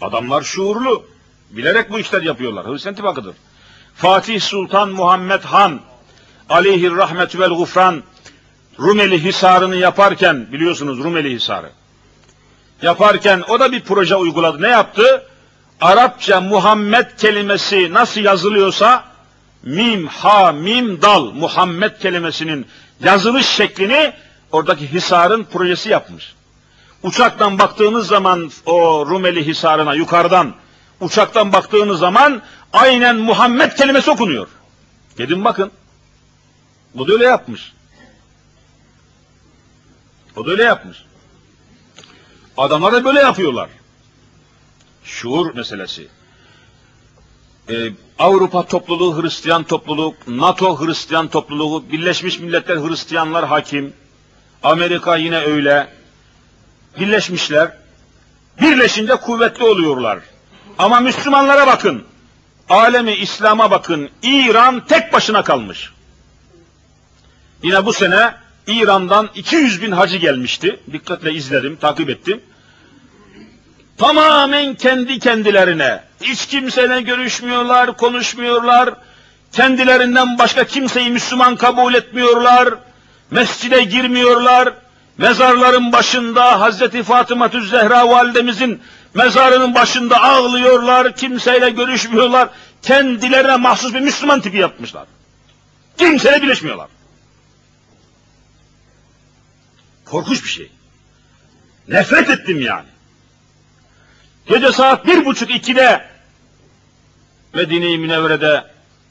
[0.00, 1.06] Adamlar şuurlu.
[1.50, 2.66] Bilerek bu işler yapıyorlar.
[2.66, 3.36] Hristiyan ittifakıdır.
[3.94, 5.80] Fatih Sultan Muhammed Han
[6.48, 8.02] aleyhir rahmetü vel gufran
[8.78, 11.70] Rumeli Hisarı'nı yaparken biliyorsunuz Rumeli Hisarı
[12.82, 14.62] yaparken o da bir proje uyguladı.
[14.62, 15.26] Ne yaptı?
[15.80, 19.04] Arapça Muhammed kelimesi nasıl yazılıyorsa
[19.62, 22.66] mim, ha, mim, dal Muhammed kelimesinin
[23.00, 24.12] yazılış şeklini
[24.52, 26.34] oradaki Hisar'ın projesi yapmış.
[27.02, 30.54] Uçaktan baktığınız zaman o Rumeli Hisarı'na yukarıdan
[31.00, 34.48] uçaktan baktığınız zaman aynen Muhammed kelimesi okunuyor.
[35.18, 35.70] Gidin bakın.
[36.94, 37.72] Bu da öyle yapmış.
[40.36, 41.04] O da öyle yapmış.
[42.56, 43.68] Adamlar da böyle yapıyorlar.
[45.06, 46.08] Şuur meselesi.
[47.68, 47.74] Ee,
[48.18, 53.92] Avrupa topluluğu Hristiyan topluluk, NATO Hristiyan topluluğu, Birleşmiş Milletler Hristiyanlar hakim,
[54.62, 55.88] Amerika yine öyle.
[57.00, 57.72] Birleşmişler.
[58.60, 60.18] Birleşince kuvvetli oluyorlar.
[60.78, 62.04] Ama Müslümanlara bakın.
[62.68, 64.10] Alemi İslam'a bakın.
[64.22, 65.92] İran tek başına kalmış.
[67.62, 68.34] Yine bu sene
[68.66, 70.80] İran'dan 200 bin hacı gelmişti.
[70.92, 72.40] Dikkatle izledim, takip ettim.
[73.98, 76.02] Tamamen kendi kendilerine.
[76.20, 78.94] Hiç kimseyle görüşmüyorlar, konuşmuyorlar.
[79.52, 82.74] Kendilerinden başka kimseyi Müslüman kabul etmiyorlar.
[83.30, 84.74] Mescide girmiyorlar.
[85.18, 88.82] Mezarların başında Hazreti Fatıma Zehra validemizin
[89.14, 91.16] mezarının başında ağlıyorlar.
[91.16, 92.48] Kimseyle görüşmüyorlar.
[92.82, 95.06] Kendilerine mahsus bir Müslüman tipi yapmışlar.
[95.98, 96.88] Kimseyle birleşmiyorlar.
[100.04, 100.70] Korkunç bir şey.
[101.88, 102.95] Nefret ettim yani.
[104.48, 106.04] Gece saat bir buçuk ikide
[107.54, 108.64] Medine-i Münevvere'de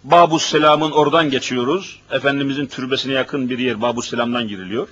[0.04, 2.00] Babu Selam'ın oradan geçiyoruz.
[2.12, 4.88] Efendimizin türbesine yakın bir yer Babu Selam'dan giriliyor.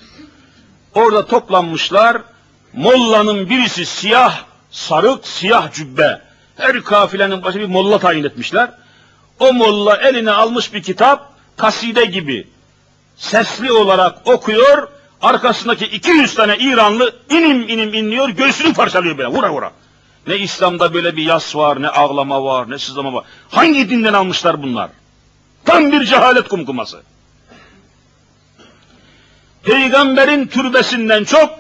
[0.96, 2.22] Orada toplanmışlar.
[2.74, 6.22] Molla'nın birisi siyah, sarık, siyah cübbe.
[6.58, 8.72] Her kafilenin başı bir molla tayin etmişler.
[9.40, 12.48] O molla eline almış bir kitap, kaside gibi
[13.16, 14.88] sesli olarak okuyor,
[15.22, 19.72] arkasındaki 200 tane İranlı inim inim inliyor, göğsünü parçalıyor böyle, vura vura.
[20.28, 23.24] Ne İslam'da böyle bir yas var, ne ağlama var, ne sızlama var.
[23.50, 24.90] Hangi dinden almışlar bunlar?
[25.66, 27.02] Tam bir cehalet kumkuması.
[29.64, 31.60] Peygamberin türbesinden çok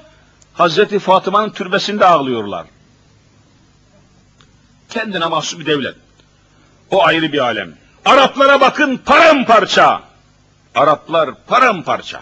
[0.53, 2.65] Hazreti Fatıma'nın türbesinde ağlıyorlar.
[4.89, 5.95] Kendine mahsus bir devlet.
[6.91, 7.73] O ayrı bir alem.
[8.05, 10.01] Araplara bakın paramparça.
[10.75, 12.21] Araplar paramparça.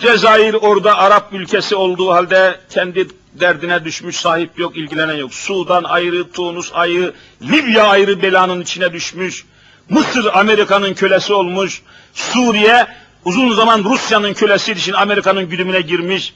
[0.00, 3.08] Cezayir orada Arap ülkesi olduğu halde kendi
[3.40, 5.34] derdine düşmüş, sahip yok, ilgilenen yok.
[5.34, 9.44] Sudan ayrı, Tunus ayrı, Libya ayrı belanın içine düşmüş.
[9.88, 11.82] Mısır Amerika'nın kölesi olmuş.
[12.14, 12.86] Suriye
[13.24, 16.34] uzun zaman Rusya'nın kölesi için Amerika'nın güdümüne girmiş.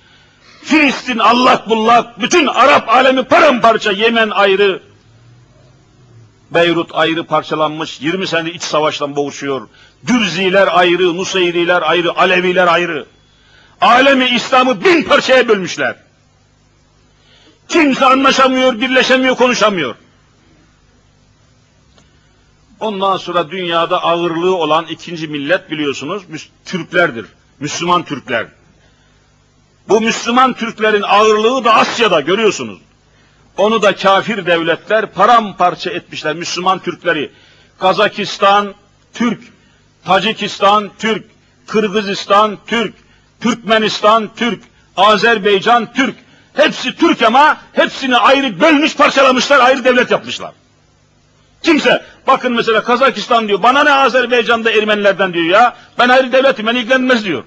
[0.64, 4.82] Filistin allak bullak, bütün Arap alemi paramparça, Yemen ayrı.
[6.50, 9.68] Beyrut ayrı parçalanmış, 20 sene iç savaştan boğuşuyor.
[10.06, 13.06] Dürziler ayrı, Nusayriler ayrı, Aleviler ayrı.
[13.80, 16.05] Alemi İslam'ı bin parçaya bölmüşler.
[17.68, 19.94] Kimse anlaşamıyor, birleşemiyor, konuşamıyor.
[22.80, 26.22] Ondan sonra dünyada ağırlığı olan ikinci millet biliyorsunuz
[26.64, 27.26] Türklerdir.
[27.60, 28.46] Müslüman Türkler.
[29.88, 32.78] Bu Müslüman Türklerin ağırlığı da Asya'da görüyorsunuz.
[33.56, 37.30] Onu da kafir devletler paramparça etmişler Müslüman Türkleri.
[37.78, 38.74] Kazakistan
[39.14, 39.40] Türk,
[40.04, 41.24] Tacikistan Türk,
[41.66, 42.94] Kırgızistan Türk,
[43.40, 44.62] Türkmenistan Türk,
[44.96, 46.16] Azerbaycan Türk.
[46.56, 50.52] Hepsi Türk ama hepsini ayrı bölmüş parçalamışlar, ayrı devlet yapmışlar.
[51.62, 56.78] Kimse, bakın mesela Kazakistan diyor, bana ne Azerbaycan'da Ermenilerden diyor ya, ben ayrı devletim, beni
[56.78, 57.44] ilgilenmez diyor.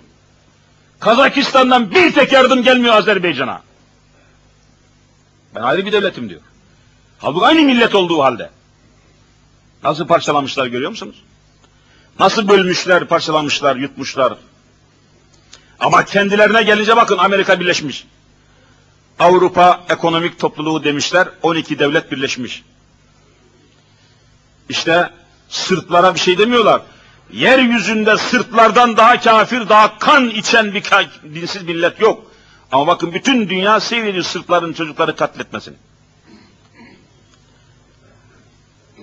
[0.99, 3.61] Kazakistan'dan bir tek yardım gelmiyor Azerbaycan'a.
[5.55, 6.41] Ben ayrı bir devletim diyor.
[7.19, 8.49] Halbuki aynı millet olduğu halde.
[9.83, 11.23] Nasıl parçalamışlar görüyor musunuz?
[12.19, 14.33] Nasıl bölmüşler, parçalamışlar, yutmuşlar.
[15.79, 18.05] Ama kendilerine gelince bakın Amerika birleşmiş.
[19.19, 22.63] Avrupa Ekonomik Topluluğu demişler, 12 devlet birleşmiş.
[24.69, 25.09] İşte
[25.49, 26.81] Sırplara bir şey demiyorlar.
[27.31, 30.83] Yeryüzünde Sırplardan daha kafir, daha kan içen bir
[31.35, 32.31] dinsiz millet yok.
[32.71, 35.75] Ama bakın bütün dünya seyrediyor Sırpların çocukları katletmesini.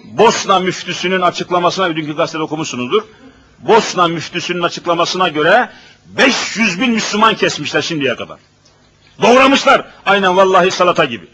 [0.04, 3.02] Bosna müftüsünün açıklamasına, dünkü gazetede okumuşsunuzdur.
[3.58, 5.70] Bosna müftüsünün açıklamasına göre
[6.06, 8.38] 500 bin Müslüman kesmişler şimdiye kadar.
[9.22, 9.84] Doğramışlar.
[10.06, 11.26] Aynen vallahi salata gibi.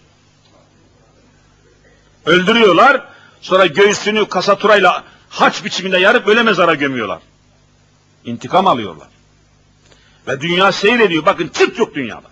[2.26, 3.07] Öldürüyorlar.
[3.41, 7.18] Sonra göğsünü kasaturayla haç biçiminde yarıp öyle mezara gömüyorlar.
[8.24, 9.09] İntikam alıyorlar.
[10.28, 11.26] Ve dünya seyrediyor.
[11.26, 12.28] Bakın Türk yok dünyada.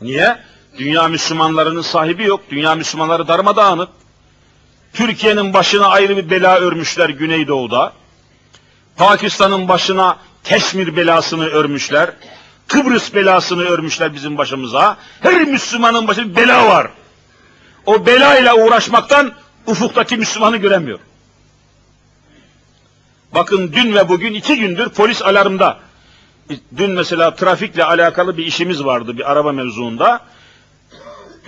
[0.00, 0.38] Niye?
[0.78, 2.40] Dünya Müslümanlarının sahibi yok.
[2.50, 3.88] Dünya Müslümanları darmadağınık.
[4.92, 7.92] Türkiye'nin başına ayrı bir bela örmüşler Güneydoğu'da.
[8.96, 12.10] Pakistan'ın başına Keşmir belasını örmüşler.
[12.68, 14.96] Kıbrıs belasını örmüşler bizim başımıza.
[15.20, 16.90] Her Müslümanın başında bir bela var.
[17.86, 19.32] O belayla uğraşmaktan
[19.66, 20.98] ufuktaki Müslümanı göremiyor.
[23.34, 25.78] Bakın dün ve bugün iki gündür polis alarmda.
[26.76, 30.20] Dün mesela trafikle alakalı bir işimiz vardı bir araba mevzuunda.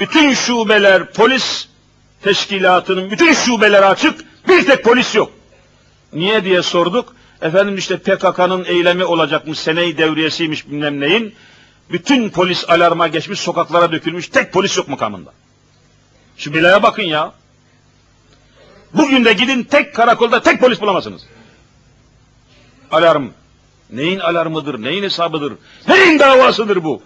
[0.01, 1.69] Bütün şubeler, polis
[2.23, 5.33] teşkilatının bütün şubeleri açık, bir tek polis yok.
[6.13, 7.16] Niye diye sorduk.
[7.43, 11.35] Efendim işte PKK'nın eylemi olacakmış, seneyi devriyesiymiş bilmem neyin.
[11.91, 15.33] Bütün polis alarma geçmiş, sokaklara dökülmüş, tek polis yok makamında.
[16.37, 17.33] Şu belaya bakın ya.
[18.95, 21.27] Bugün de gidin tek karakolda tek polis bulamazsınız.
[22.91, 23.27] Alarm.
[23.91, 25.53] Neyin alarmıdır, neyin hesabıdır,
[25.89, 27.03] neyin davasıdır bu?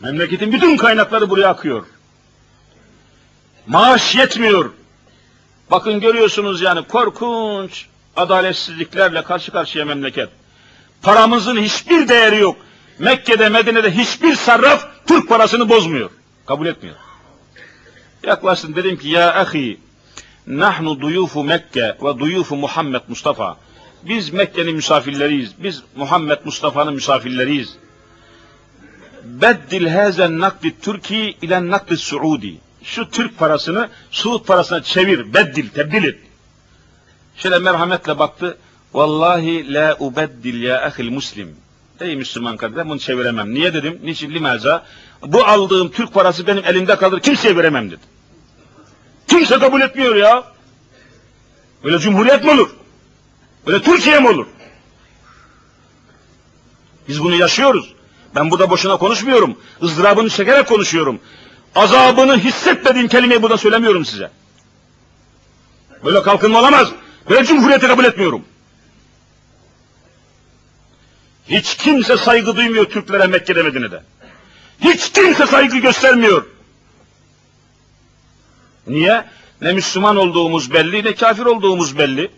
[0.00, 1.86] Memleketin bütün kaynakları buraya akıyor.
[3.66, 4.70] Maaş yetmiyor.
[5.70, 7.86] Bakın görüyorsunuz yani korkunç
[8.16, 10.28] adaletsizliklerle karşı karşıya memleket.
[11.02, 12.56] Paramızın hiçbir değeri yok.
[12.98, 16.10] Mekke'de, Medine'de hiçbir sarraf Türk parasını bozmuyor.
[16.46, 16.96] Kabul etmiyor.
[18.26, 19.80] Yaklaştım dedim ki ya ahi
[20.46, 23.56] nahnu duyufu Mekke ve duyufu Muhammed Mustafa.
[24.02, 25.52] Biz Mekke'nin misafirleriyiz.
[25.58, 27.76] Biz Muhammed Mustafa'nın misafirleriyiz.
[29.24, 32.58] Beddil hazen nakdi Türkiye ile nakdi Suudi.
[32.84, 36.18] Şu Türk parasını Suud parasına çevir, beddil, tebdil et.
[37.36, 38.58] Şöyle merhametle baktı.
[38.94, 41.56] Vallahi la ubeddil ya ahil muslim.
[42.00, 43.54] Ey Müslüman kardeşim bunu çeviremem.
[43.54, 44.00] Niye dedim?
[44.02, 44.30] Niçin?
[44.30, 44.84] Limaza?
[45.26, 47.20] Bu aldığım Türk parası benim elimde kalır.
[47.20, 48.00] Kimseye veremem dedi.
[49.28, 50.44] Kimse kabul etmiyor ya.
[51.84, 52.70] Böyle cumhuriyet mi olur?
[53.66, 54.46] Böyle Türkiye mi olur?
[57.08, 57.94] Biz bunu yaşıyoruz.
[58.34, 59.58] Ben burada boşuna konuşmuyorum.
[59.82, 61.20] ızdırabını çekerek konuşuyorum.
[61.74, 64.30] Azabını hissetmediğim kelimeyi burada söylemiyorum size.
[66.04, 66.88] Böyle kalkınma olamaz.
[67.30, 68.44] Böyle cumhuriyeti kabul etmiyorum.
[71.48, 74.02] Hiç kimse saygı duymuyor Türklere Mekke'de Medine'de.
[74.80, 76.46] Hiç kimse saygı göstermiyor.
[78.86, 79.24] Niye?
[79.60, 82.30] Ne Müslüman olduğumuz belli, ne kafir olduğumuz belli.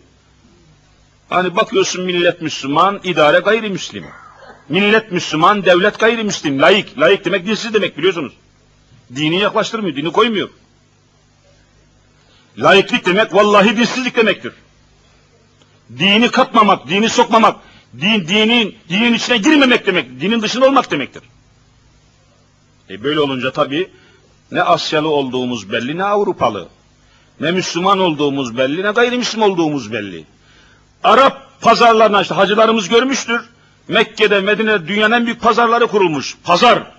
[1.29, 4.05] Hani bakıyorsun millet Müslüman, idare gayrimüslim.
[4.69, 6.99] Millet Müslüman, devlet gayrimüslim, layık.
[6.99, 8.33] Layık demek dinsiz demek biliyorsunuz.
[9.15, 10.49] Dini yaklaştırmıyor, dini koymuyor.
[12.57, 14.53] Layıklık demek vallahi dinsizlik demektir.
[15.97, 17.55] Dini katmamak, dini sokmamak,
[18.01, 21.23] din, dinin, dinin içine girmemek demek, dinin dışında olmak demektir.
[22.89, 23.89] E böyle olunca tabii
[24.51, 26.67] ne Asyalı olduğumuz belli, ne Avrupalı.
[27.39, 30.25] Ne Müslüman olduğumuz belli, ne gayrimüslim olduğumuz belli.
[31.03, 33.41] Arap pazarlarına işte hacılarımız görmüştür.
[33.87, 36.37] Mekke'de, Medine'de dünyanın en büyük pazarları kurulmuş.
[36.43, 36.94] Pazar.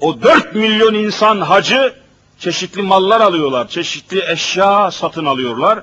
[0.00, 1.94] O 4 milyon insan hacı
[2.38, 5.82] çeşitli mallar alıyorlar, çeşitli eşya satın alıyorlar.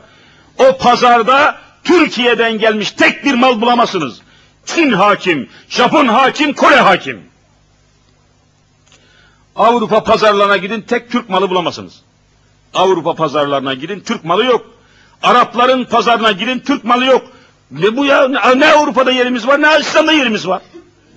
[0.57, 4.21] O pazarda Türkiye'den gelmiş tek bir mal bulamazsınız.
[4.65, 7.21] Çin hakim, Japon hakim, Kore hakim.
[9.55, 12.01] Avrupa pazarlarına gidin tek Türk malı bulamazsınız.
[12.73, 14.65] Avrupa pazarlarına gidin Türk malı yok.
[15.23, 17.21] Arapların pazarına girin Türk malı yok.
[17.71, 18.27] Ne bu ya?
[18.55, 20.61] Ne, Avrupa'da yerimiz var ne İslam'da yerimiz var.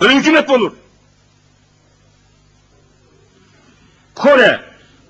[0.01, 0.73] Böyle hükümet olur?
[4.19, 4.61] Kore.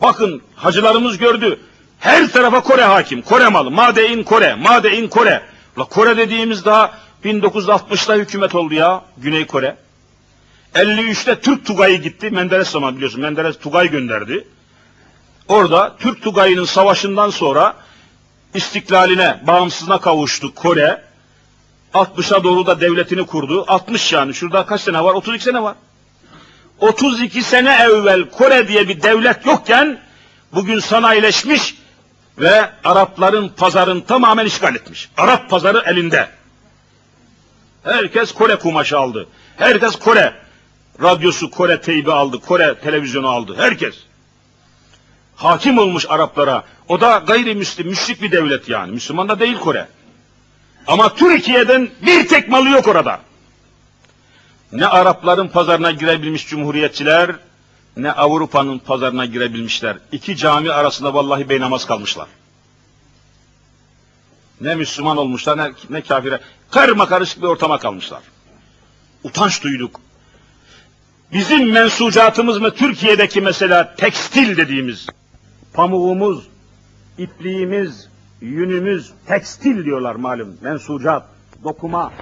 [0.03, 1.61] Bakın hacılarımız gördü.
[1.99, 3.23] Her tarafa Kore hakim.
[3.23, 3.71] Kore malı.
[3.71, 4.55] Made in Kore.
[4.55, 5.43] Made in Kore.
[5.79, 6.91] La Kore dediğimiz daha
[7.25, 9.03] 1960'da hükümet oldu ya.
[9.17, 9.77] Güney Kore.
[10.75, 12.31] 53'te Türk Tugay'ı gitti.
[12.31, 13.21] Menderes zaman biliyorsun.
[13.21, 14.45] Menderes Tugay gönderdi.
[15.49, 17.75] Orada Türk Tugay'ının savaşından sonra
[18.55, 21.03] istiklaline, bağımsızlığına kavuştu Kore.
[21.95, 23.65] 60'a doğru da devletini kurdu.
[23.69, 24.35] 60 yani.
[24.35, 25.15] Şurada kaç sene var?
[25.15, 25.75] 32 sene var.
[26.81, 30.01] 32 sene evvel Kore diye bir devlet yokken
[30.53, 31.74] bugün sanayileşmiş
[32.39, 35.09] ve Arapların pazarını tamamen işgal etmiş.
[35.16, 36.29] Arap pazarı elinde.
[37.85, 39.29] Herkes Kore kumaşı aldı.
[39.57, 40.35] Herkes Kore
[41.03, 43.55] radyosu, Kore teybi aldı, Kore televizyonu aldı.
[43.59, 43.95] Herkes.
[45.37, 46.64] Hakim olmuş Araplara.
[46.89, 48.93] O da gayrimüslim, müşrik bir devlet yani.
[48.93, 49.89] Müslüman da değil Kore.
[50.87, 53.20] Ama Türkiye'den bir tek malı yok orada.
[54.73, 57.37] Ne Arapların pazarına girebilmiş cumhuriyetçiler,
[57.97, 59.97] ne Avrupa'nın pazarına girebilmişler.
[60.12, 62.27] İki cami arasında vallahi beynamaz kalmışlar.
[64.61, 66.41] Ne Müslüman olmuşlar, ne, ne kafire.
[66.71, 68.23] Karma karışık bir ortama kalmışlar.
[69.25, 70.01] Utanç duyduk.
[71.33, 75.07] Bizim mensucatımız mı Türkiye'deki mesela tekstil dediğimiz
[75.73, 76.47] pamuğumuz,
[77.19, 78.09] ipliğimiz,
[78.41, 80.57] yünümüz tekstil diyorlar malum.
[80.61, 81.23] Mensucat,
[81.64, 82.12] dokuma,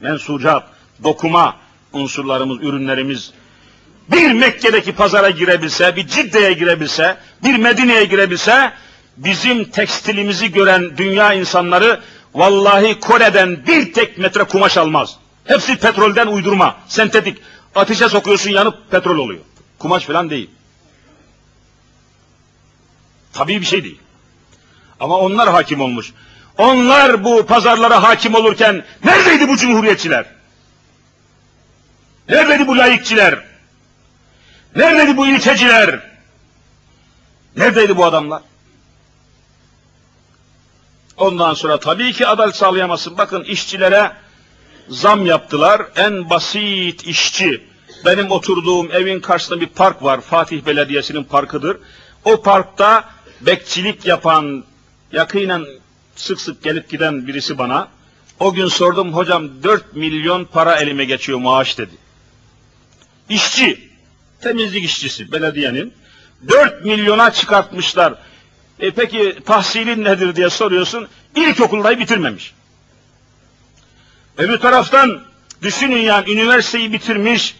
[0.00, 0.64] mensucat,
[1.04, 1.56] dokuma
[1.92, 3.32] unsurlarımız, ürünlerimiz
[4.12, 8.72] bir Mekke'deki pazara girebilse, bir Cidde'ye girebilse, bir Medine'ye girebilse,
[9.16, 12.00] bizim tekstilimizi gören dünya insanları
[12.34, 15.16] vallahi Kore'den bir tek metre kumaş almaz.
[15.44, 17.38] Hepsi petrolden uydurma, sentetik.
[17.74, 19.40] Ateşe sokuyorsun yanıp petrol oluyor.
[19.78, 20.50] Kumaş falan değil.
[23.32, 23.98] Tabii bir şey değil.
[25.00, 26.12] Ama onlar hakim olmuş.
[26.58, 30.39] Onlar bu pazarlara hakim olurken neredeydi bu cumhuriyetçiler?
[32.30, 33.38] Neredeydi bu layıkçiler?
[34.76, 36.00] Neredeydi bu ilkeciler?
[37.56, 38.42] Neredeydi bu adamlar?
[41.16, 43.18] Ondan sonra tabii ki adalet sağlayamazsın.
[43.18, 44.12] Bakın işçilere
[44.88, 45.82] zam yaptılar.
[45.96, 47.64] En basit işçi.
[48.04, 50.20] Benim oturduğum evin karşısında bir park var.
[50.20, 51.76] Fatih Belediyesi'nin parkıdır.
[52.24, 53.04] O parkta
[53.40, 54.64] bekçilik yapan,
[55.12, 55.66] yakinen
[56.16, 57.88] sık sık gelip giden birisi bana.
[58.40, 62.09] O gün sordum hocam 4 milyon para elime geçiyor maaş dedi.
[63.30, 63.90] İşçi,
[64.40, 65.92] temizlik işçisi belediyenin
[66.48, 68.14] 4 milyona çıkartmışlar.
[68.78, 71.08] E peki tahsilin nedir diye soruyorsun.
[71.36, 72.54] İlkokulda bitirmemiş.
[74.38, 75.20] Öbür taraftan
[75.62, 77.56] düşünün yani üniversiteyi bitirmiş,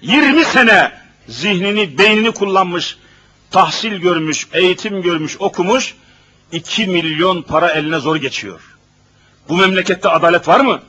[0.00, 0.92] 20 sene
[1.28, 2.96] zihnini, beynini kullanmış,
[3.50, 5.94] tahsil görmüş, eğitim görmüş, okumuş,
[6.52, 8.60] 2 milyon para eline zor geçiyor.
[9.48, 10.82] Bu memlekette adalet var mı?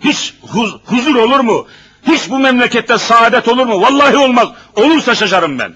[0.00, 1.66] Hiç huz, huzur olur mu?
[2.06, 3.80] Hiç bu memlekette saadet olur mu?
[3.82, 4.48] Vallahi olmaz.
[4.76, 5.74] Olursa şaşarım ben.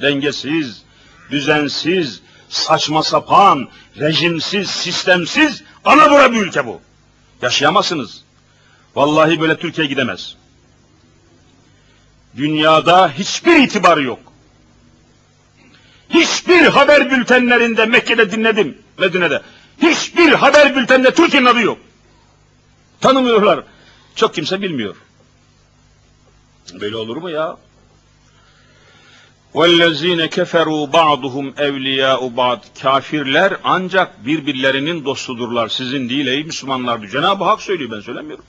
[0.00, 0.82] Dengesiz,
[1.30, 6.80] düzensiz, saçma sapan, rejimsiz, sistemsiz, ana bir ülke bu.
[7.42, 8.22] Yaşayamazsınız.
[8.94, 10.36] Vallahi böyle Türkiye gidemez.
[12.36, 14.18] Dünyada hiçbir itibarı yok.
[16.10, 19.42] Hiçbir haber bültenlerinde Mekke'de dinledim, Medine'de.
[19.82, 21.78] Hiçbir haber bülteninde Türkiye'nin adı yok.
[23.00, 23.60] Tanımıyorlar.
[24.15, 24.95] Çok kimse bilmiyor.
[26.73, 27.57] Böyle olur mu ya?
[29.53, 35.67] وَالَّذ۪ينَ كَفَرُوا بَعْضُهُمْ اَوْلِيَاءُ بَعْضٍ Kafirler ancak birbirlerinin dostudurlar.
[35.67, 37.07] Sizin değil ey Müslümanlar.
[37.07, 38.45] Cenab-ı Hak söylüyor ben söylemiyorum.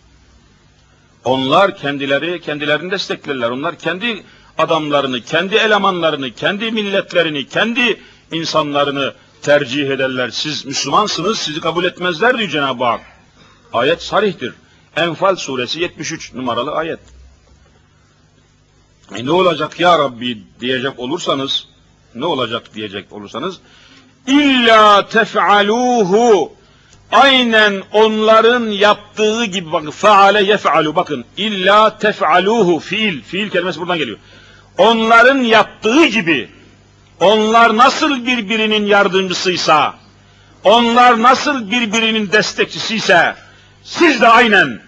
[1.24, 3.50] Onlar kendileri kendilerini desteklerler.
[3.50, 4.24] Onlar kendi
[4.58, 8.00] adamlarını, kendi elemanlarını, kendi milletlerini, kendi
[8.32, 10.30] insanlarını tercih ederler.
[10.30, 13.00] Siz Müslümansınız, sizi kabul etmezler diyor Cenab-ı Hak.
[13.72, 14.54] Ayet sarihtir.
[14.95, 16.99] Enfal suresi 73 numaralı ayet.
[19.15, 21.67] E ne olacak ya Rabbi diyecek olursanız,
[22.15, 23.59] ne olacak diyecek olursanız,
[24.27, 26.53] İlla tef'aluhu
[27.11, 34.17] aynen onların yaptığı gibi bakın faale yef'alu bakın illa tef'aluhu fiil fiil kelimesi buradan geliyor.
[34.77, 36.49] Onların yaptığı gibi
[37.19, 39.95] onlar nasıl birbirinin yardımcısıysa
[40.63, 43.35] onlar nasıl birbirinin destekçisiyse
[43.85, 44.79] siz de aynen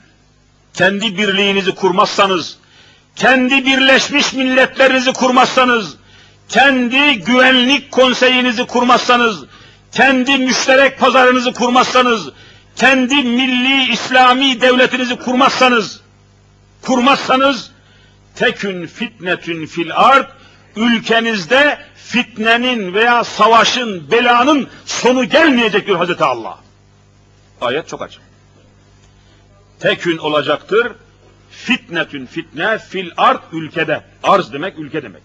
[0.73, 2.57] kendi birliğinizi kurmazsanız
[3.15, 5.97] kendi birleşmiş milletlerinizi kurmazsanız
[6.49, 9.43] kendi güvenlik konseyinizi kurmazsanız,
[9.91, 12.29] kendi müşterek pazarınızı kurmazsanız,
[12.75, 16.01] kendi milli İslami devletinizi kurmazsanız,
[16.81, 17.71] kurmazsanız,
[18.35, 20.29] tekün fitnetün fil ard,
[20.75, 26.57] ülkenizde fitnenin veya savaşın, belanın sonu gelmeyecek diyor Hazreti Allah.
[27.61, 28.26] Ayet çok açık.
[29.79, 30.91] Tekün olacaktır,
[31.49, 34.03] fitnetün fitne fil ard ülkede.
[34.23, 35.21] Arz demek ülke demek.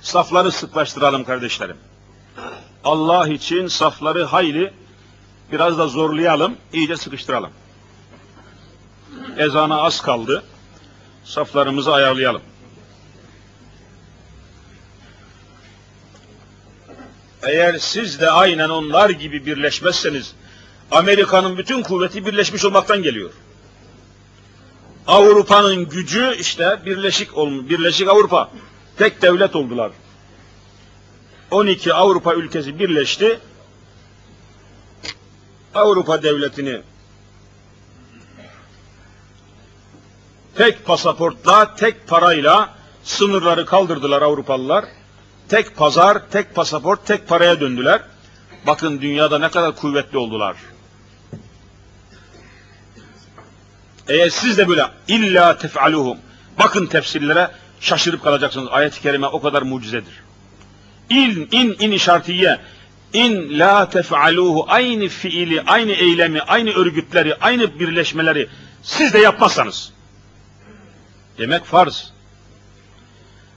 [0.00, 1.76] Safları sıklaştıralım kardeşlerim.
[2.84, 4.72] Allah için safları hayli
[5.52, 7.50] biraz da zorlayalım, iyice sıkıştıralım.
[9.36, 10.44] Ezana az kaldı.
[11.24, 12.42] Saflarımızı ayarlayalım.
[17.42, 20.34] Eğer siz de aynen onlar gibi birleşmezseniz,
[20.90, 23.30] Amerika'nın bütün kuvveti birleşmiş olmaktan geliyor.
[25.06, 28.50] Avrupa'nın gücü işte birleşik olmuş, birleşik Avrupa
[28.96, 29.92] tek devlet oldular.
[31.50, 33.40] 12 Avrupa ülkesi birleşti.
[35.74, 36.80] Avrupa devletini
[40.54, 42.74] tek pasaportla, tek parayla
[43.04, 44.84] sınırları kaldırdılar Avrupalılar.
[45.48, 48.02] Tek pazar, tek pasaport, tek paraya döndüler.
[48.66, 50.56] Bakın dünyada ne kadar kuvvetli oldular.
[54.12, 56.18] Eğer siz de böyle illa tef'aluhum
[56.58, 57.50] bakın tefsirlere
[57.80, 58.68] şaşırıp kalacaksınız.
[58.70, 60.22] Ayet-i kerime o kadar mucizedir.
[61.10, 62.58] İn, in, in şartiye.
[63.12, 68.48] İn la tef'aluhu aynı fiili, aynı eylemi, aynı örgütleri, aynı birleşmeleri
[68.82, 69.92] siz de yapmazsanız.
[71.38, 72.12] Demek farz.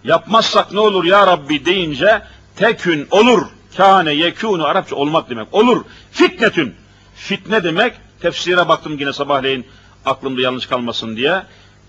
[0.04, 2.22] Yapmazsak ne olur ya Rabbi deyince
[2.56, 3.46] tekün olur.
[3.78, 5.54] Kâne yekûnu Arapça olmak demek.
[5.54, 5.86] Olur.
[6.12, 6.76] Fitnetün.
[7.16, 7.94] Fitne demek.
[8.22, 9.66] Tefsire baktım yine sabahleyin
[10.06, 11.44] aklımda yanlış kalmasın diye.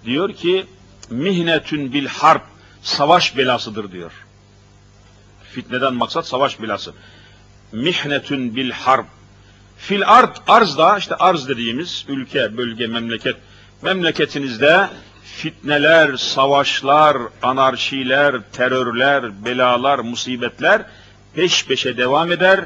[0.05, 0.67] Diyor ki
[1.11, 2.43] mihnetün bil harp.
[2.83, 4.13] Savaş belasıdır diyor.
[5.53, 6.93] Fitneden maksat savaş belası.
[7.73, 9.07] Mihnetün bil harp.
[9.79, 13.37] Fil ard, arz da işte arz dediğimiz ülke, bölge, memleket.
[13.83, 14.89] Memleketinizde
[15.25, 20.83] fitneler, savaşlar, anarşiler, terörler, belalar, musibetler
[21.37, 22.65] peş peşe devam eder.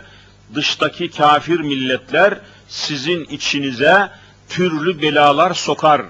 [0.54, 2.38] Dıştaki kafir milletler
[2.68, 4.10] sizin içinize
[4.50, 6.02] türlü belalar sokar.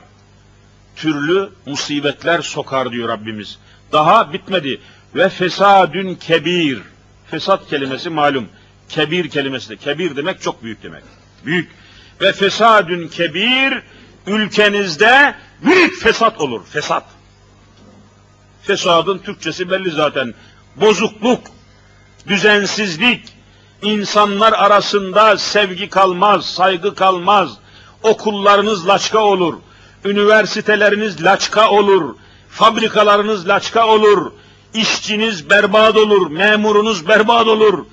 [0.97, 3.59] Türlü musibetler sokar diyor Rabbimiz.
[3.93, 4.81] Daha bitmedi.
[5.15, 6.83] Ve fesadün kebir.
[7.31, 8.49] Fesat kelimesi malum.
[8.89, 9.77] Kebir kelimesi de.
[9.77, 11.03] Kebir demek çok büyük demek.
[11.45, 11.71] Büyük.
[12.21, 13.83] Ve fesadün kebir
[14.27, 15.35] ülkenizde
[15.65, 16.61] büyük fesat olur.
[16.67, 17.05] Fesat.
[18.63, 20.35] Fesadın Türkçesi belli zaten.
[20.77, 21.41] Bozukluk,
[22.27, 23.29] düzensizlik,
[23.83, 27.59] insanlar arasında sevgi kalmaz, saygı kalmaz.
[28.03, 29.55] Okullarınız laçka olur.
[30.05, 32.15] Üniversiteleriniz laçka olur.
[32.51, 34.33] Fabrikalarınız laçka olur.
[34.75, 36.31] İşçiniz berbat olur.
[36.31, 37.85] Memurunuz berbat olur.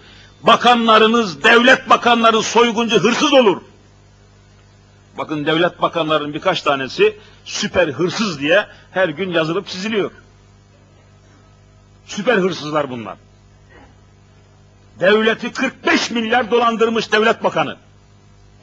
[0.44, 3.62] Bakanlarınız, devlet bakanları soyguncu, hırsız olur.
[5.18, 10.12] Bakın devlet bakanlarının birkaç tanesi süper hırsız diye her gün yazılıp çiziliyor.
[12.06, 13.18] Süper hırsızlar bunlar.
[15.00, 17.78] Devleti 45 milyar dolandırmış devlet bakanı.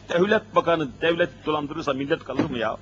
[0.09, 2.77] Devlet bakanı devlet dolandırırsa millet kalır mı ya?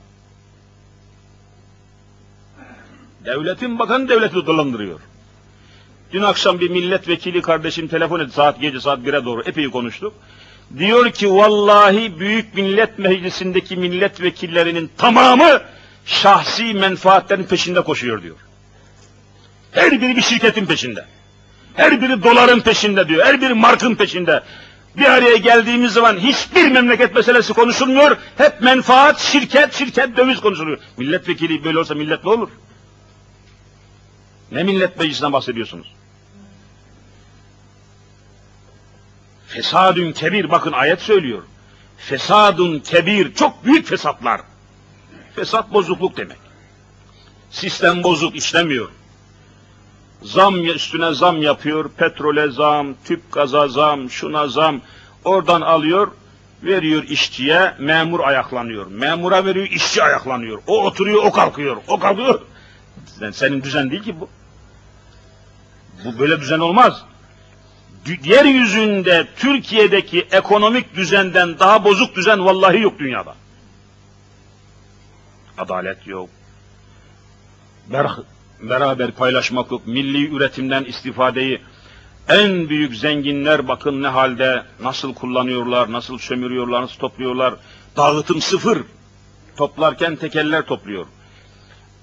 [3.25, 5.01] Devletin bakanı devleti dolandırıyor.
[6.13, 10.15] Dün akşam bir milletvekili kardeşim telefon etti saat gece saat 1'e doğru epey konuştuk.
[10.79, 15.61] Diyor ki vallahi Büyük Millet Meclisi'ndeki milletvekillerinin tamamı
[16.07, 18.37] şahsi menfaatlerin peşinde koşuyor diyor.
[19.73, 21.05] Her biri bir şirketin peşinde.
[21.75, 23.27] Her biri doların peşinde diyor.
[23.27, 24.43] Her biri markın peşinde.
[24.97, 28.17] Bir araya geldiğimiz zaman hiçbir memleket meselesi konuşulmuyor.
[28.39, 30.79] Hep menfaat, şirket, şirket, döviz konuşuluyor.
[30.97, 32.49] Milletvekili böyle olsa millet ne olur?
[34.53, 35.95] Ne millet meclisinden bahsediyorsunuz?
[39.47, 41.43] Fesadun kebir, bakın ayet söylüyor.
[41.99, 44.41] Fesadun kebir, çok büyük fesatlar.
[45.37, 46.39] Fesat bozukluk demek.
[47.51, 48.89] Sistem bozuk, işlemiyor.
[50.25, 54.81] Zam üstüne zam yapıyor, petrole zam, tüp gaza zam, şuna zam.
[55.25, 56.09] Oradan alıyor,
[56.63, 58.87] veriyor işçiye, memur ayaklanıyor.
[58.87, 60.63] Memura veriyor, işçi ayaklanıyor.
[60.67, 62.41] O oturuyor, o kalkıyor, o kalkıyor.
[63.33, 64.29] Senin düzen değil ki bu.
[66.05, 67.05] Bu böyle düzen olmaz.
[68.25, 73.35] yeryüzünde Türkiye'deki ekonomik düzenden daha bozuk düzen vallahi yok dünyada.
[75.59, 76.29] Adalet yok.
[77.93, 78.23] Ber-
[78.63, 79.87] beraber paylaşmak yok.
[79.87, 81.61] Milli üretimden istifadeyi
[82.29, 87.55] en büyük zenginler bakın ne halde, nasıl kullanıyorlar, nasıl sömürüyorlar, nasıl topluyorlar.
[87.97, 88.79] Dağıtım sıfır.
[89.57, 91.07] Toplarken tekeller topluyor.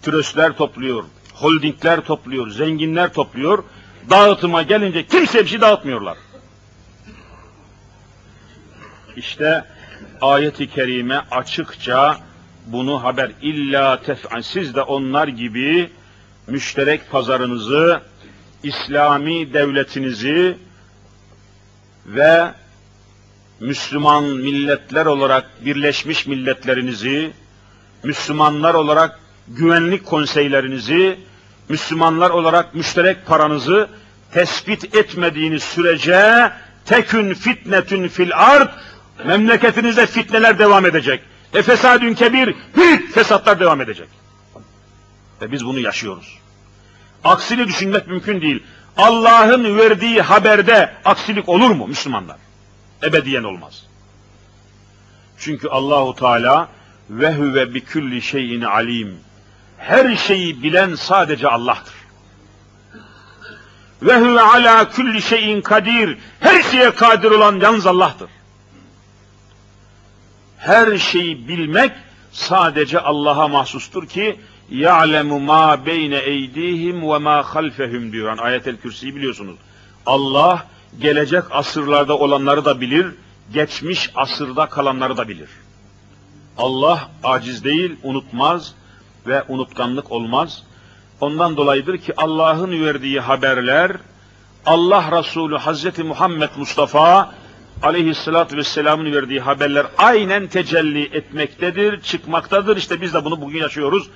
[0.02, 1.04] Türösler topluyor.
[1.34, 2.50] Holdingler topluyor.
[2.50, 3.64] Zenginler topluyor.
[4.10, 6.18] Dağıtıma gelince kimse bir şey dağıtmıyorlar.
[9.16, 9.66] İşte
[10.22, 12.18] ayeti kerime açıkça
[12.66, 15.92] bunu haber illa tef'an siz de onlar gibi
[16.50, 18.02] müşterek pazarınızı
[18.64, 20.58] İslami devletinizi
[22.06, 22.54] ve
[23.60, 27.32] Müslüman milletler olarak birleşmiş milletlerinizi,
[28.04, 31.20] Müslümanlar olarak güvenlik konseylerinizi,
[31.70, 33.90] Müslümanlar olarak müşterek paranızı
[34.32, 36.52] tespit etmediğiniz sürece
[36.86, 38.70] tekün fitnetün fil ard
[39.26, 41.22] memleketinizde fitneler devam edecek.
[41.54, 44.08] Ve fesadün kebir büyük fesatlar devam edecek.
[45.42, 46.38] Ve biz bunu yaşıyoruz.
[47.24, 48.64] Aksini düşünmek mümkün değil.
[48.98, 52.38] Allah'ın verdiği haberde aksilik olur mu Müslümanlar?
[53.04, 53.86] Ebediyen olmaz.
[55.38, 56.68] Çünkü Allahu Teala
[57.10, 59.18] ve huve bi kulli şeyin alim.
[59.78, 61.94] Her şeyi bilen sadece Allah'tır.
[64.02, 66.18] Ve huve ala kulli şeyin kadir.
[66.40, 68.30] Her şeye kadir olan yalnız Allah'tır.
[70.58, 71.92] Her şeyi bilmek
[72.32, 74.40] sadece Allah'a mahsustur ki
[75.42, 78.28] ma beyne eydihim ve ma halfehum diyor.
[78.28, 79.56] Yani Ayet-el Kürsi'yi biliyorsunuz.
[80.06, 80.66] Allah
[81.00, 83.08] gelecek asırlarda olanları da bilir,
[83.54, 85.50] geçmiş asırda kalanları da bilir.
[86.58, 88.74] Allah aciz değil, unutmaz
[89.28, 90.64] ve unutkanlık olmaz.
[91.22, 93.92] Ondan dolayıdır ki Allah'ın verdiği haberler,
[94.66, 97.34] Allah Resulü Hazreti Muhammed Mustafa
[97.84, 102.78] aleyhissalatü vesselamın verdiği haberler aynen tecelli etmektedir, çıkmaktadır.
[102.78, 104.10] İşte biz de bunu bugün yaşıyoruz.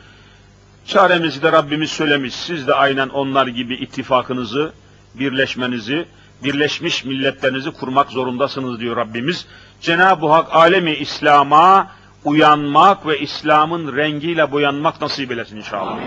[0.86, 2.36] Çaremizi de Rabbimiz söylemiş.
[2.36, 4.74] Siz de aynen onlar gibi ittifakınızı,
[5.16, 6.06] birleşmenizi,
[6.44, 9.46] birleşmiş milletlerinizi kurmak zorundasınız diyor Rabbimiz.
[9.82, 11.92] Cenab-ı Hak alemi İslam'a
[12.26, 16.00] uyanmak ve İslam'ın rengiyle boyanmak nasip eylesin inşallah.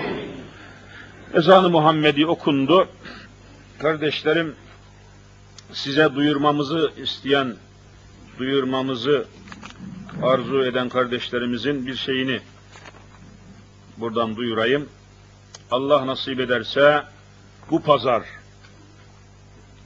[1.34, 2.88] Ezan-ı Muhammedi okundu.
[3.78, 4.54] Kardeşlerim
[5.72, 7.54] size duyurmamızı isteyen,
[8.38, 9.24] duyurmamızı
[10.22, 12.40] arzu eden kardeşlerimizin bir şeyini
[13.96, 14.88] buradan duyurayım.
[15.70, 17.02] Allah nasip ederse
[17.70, 18.22] bu pazar,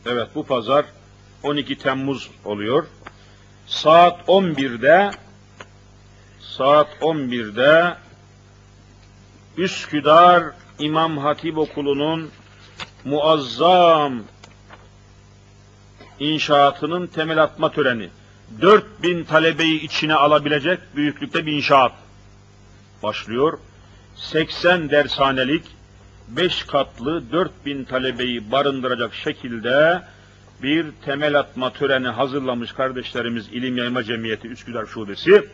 [0.07, 0.85] evet bu pazar
[1.43, 2.87] 12 Temmuz oluyor.
[3.67, 5.11] Saat 11'de
[6.41, 7.97] saat 11'de
[9.57, 10.45] Üsküdar
[10.79, 12.31] İmam Hatip Okulu'nun
[13.05, 14.23] muazzam
[16.19, 18.09] inşaatının temel atma töreni.
[18.61, 21.93] 4000 talebeyi içine alabilecek büyüklükte bir inşaat
[23.03, 23.59] başlıyor.
[24.21, 25.63] 80 dershanelik
[26.29, 30.03] 5 katlı 4000 talebeyi barındıracak şekilde
[30.63, 35.49] bir temel atma töreni hazırlamış kardeşlerimiz İlim Yayma Cemiyeti Üsküdar Şubesi.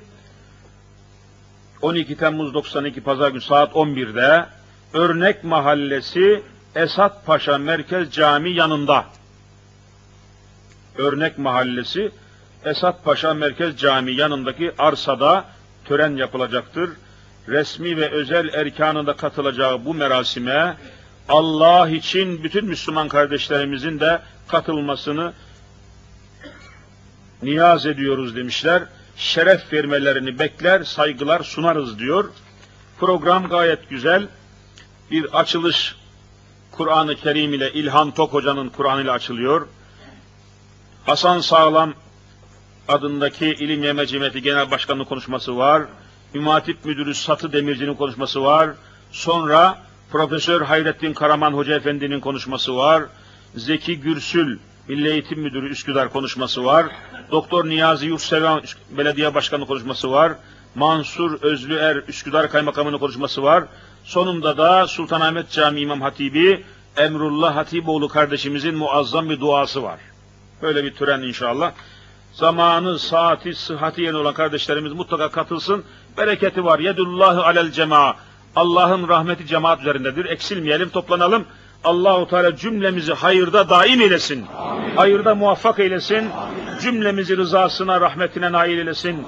[1.83, 4.47] 12 Temmuz 92 Pazar günü saat 11'de
[4.93, 6.43] Örnek Mahallesi
[6.75, 9.05] Esat Paşa Merkez Cami yanında.
[10.99, 12.11] Örnek Mahallesi
[12.64, 15.45] Esat Paşa Merkez Cami yanındaki arsada
[15.85, 16.91] tören yapılacaktır.
[17.49, 20.76] Resmi ve özel erkanında katılacağı bu merasime
[21.28, 25.32] Allah için bütün Müslüman kardeşlerimizin de katılmasını
[27.42, 28.82] niyaz ediyoruz demişler.
[29.16, 32.30] Şeref vermelerini bekler, saygılar sunarız diyor.
[33.01, 34.28] Program gayet güzel.
[35.11, 35.97] Bir açılış
[36.72, 39.68] Kur'an-ı Kerim ile İlhan Tok Hoca'nın Kur'an ile açılıyor.
[41.07, 41.94] Hasan Sağlam
[42.88, 45.82] adındaki İlim Yeme Genel Başkanı'nın konuşması var.
[46.37, 48.70] Ümatip Müdürü Satı Demirci'nin konuşması var.
[49.12, 49.78] Sonra
[50.12, 53.03] Profesör Hayrettin Karaman Hoca Efendi'nin konuşması var.
[53.55, 54.59] Zeki Gürsül
[54.89, 56.87] Milli Eğitim Müdürü Üsküdar konuşması var.
[57.30, 58.61] Doktor Niyazi Yurtseven
[58.91, 60.32] Belediye Başkanı konuşması var.
[60.74, 63.64] Mansur Özlüer Üsküdar Kaymakamı'nın konuşması var.
[64.05, 66.64] Sonunda da Sultanahmet Camii İmam Hatibi
[66.97, 69.99] Emrullah Hatipoğlu kardeşimizin muazzam bir duası var.
[70.62, 71.72] Böyle bir tören inşallah.
[72.37, 75.84] Zamanı, saati, sıhhati yerine olan kardeşlerimiz mutlaka katılsın.
[76.18, 76.78] Bereketi var.
[76.78, 78.16] Yedullahu alel cema.
[78.57, 80.24] Allah'ın rahmeti cemaat üzerindedir.
[80.24, 81.45] Eksilmeyelim, toplanalım.
[81.84, 84.47] Allahu Teala cümlemizi hayırda daim eylesin.
[84.57, 84.97] Amin.
[84.97, 86.14] Hayırda muvaffak eylesin.
[86.16, 86.78] Amin.
[86.80, 89.26] Cümlemizi rızasına, rahmetine nail eylesin.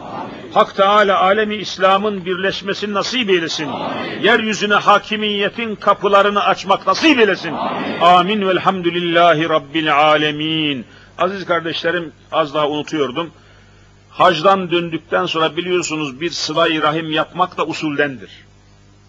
[0.54, 3.68] Hak Teala alemi İslam'ın birleşmesini nasip eylesin.
[3.68, 4.22] Amin.
[4.22, 7.52] Yeryüzüne hakimiyetin kapılarını açmak nasip eylesin.
[7.52, 8.00] Amin.
[8.00, 8.48] Amin.
[8.48, 10.86] Velhamdülillahi Rabbil alemin.
[11.18, 13.30] Aziz kardeşlerim az daha unutuyordum.
[14.10, 18.30] Hacdan döndükten sonra biliyorsunuz bir sıla-i rahim yapmak da usuldendir.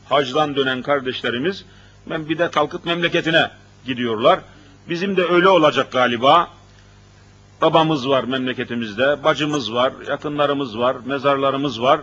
[0.09, 1.65] Hacdan dönen kardeşlerimiz
[2.09, 3.51] ben bir de kalkıp memleketine
[3.85, 4.39] gidiyorlar.
[4.89, 6.47] Bizim de öyle olacak galiba.
[7.61, 11.99] Babamız var memleketimizde, bacımız var, yakınlarımız var, mezarlarımız var.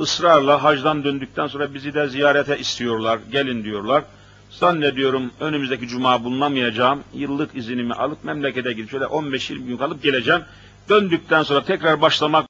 [0.00, 4.04] Israrla hacdan döndükten sonra bizi de ziyarete istiyorlar, gelin diyorlar.
[4.60, 7.00] Zannediyorum önümüzdeki cuma bulunamayacağım.
[7.14, 10.42] Yıllık izinimi alıp memlekete gidip şöyle 15-20 gün kalıp geleceğim.
[10.88, 12.40] Döndükten sonra tekrar başlamak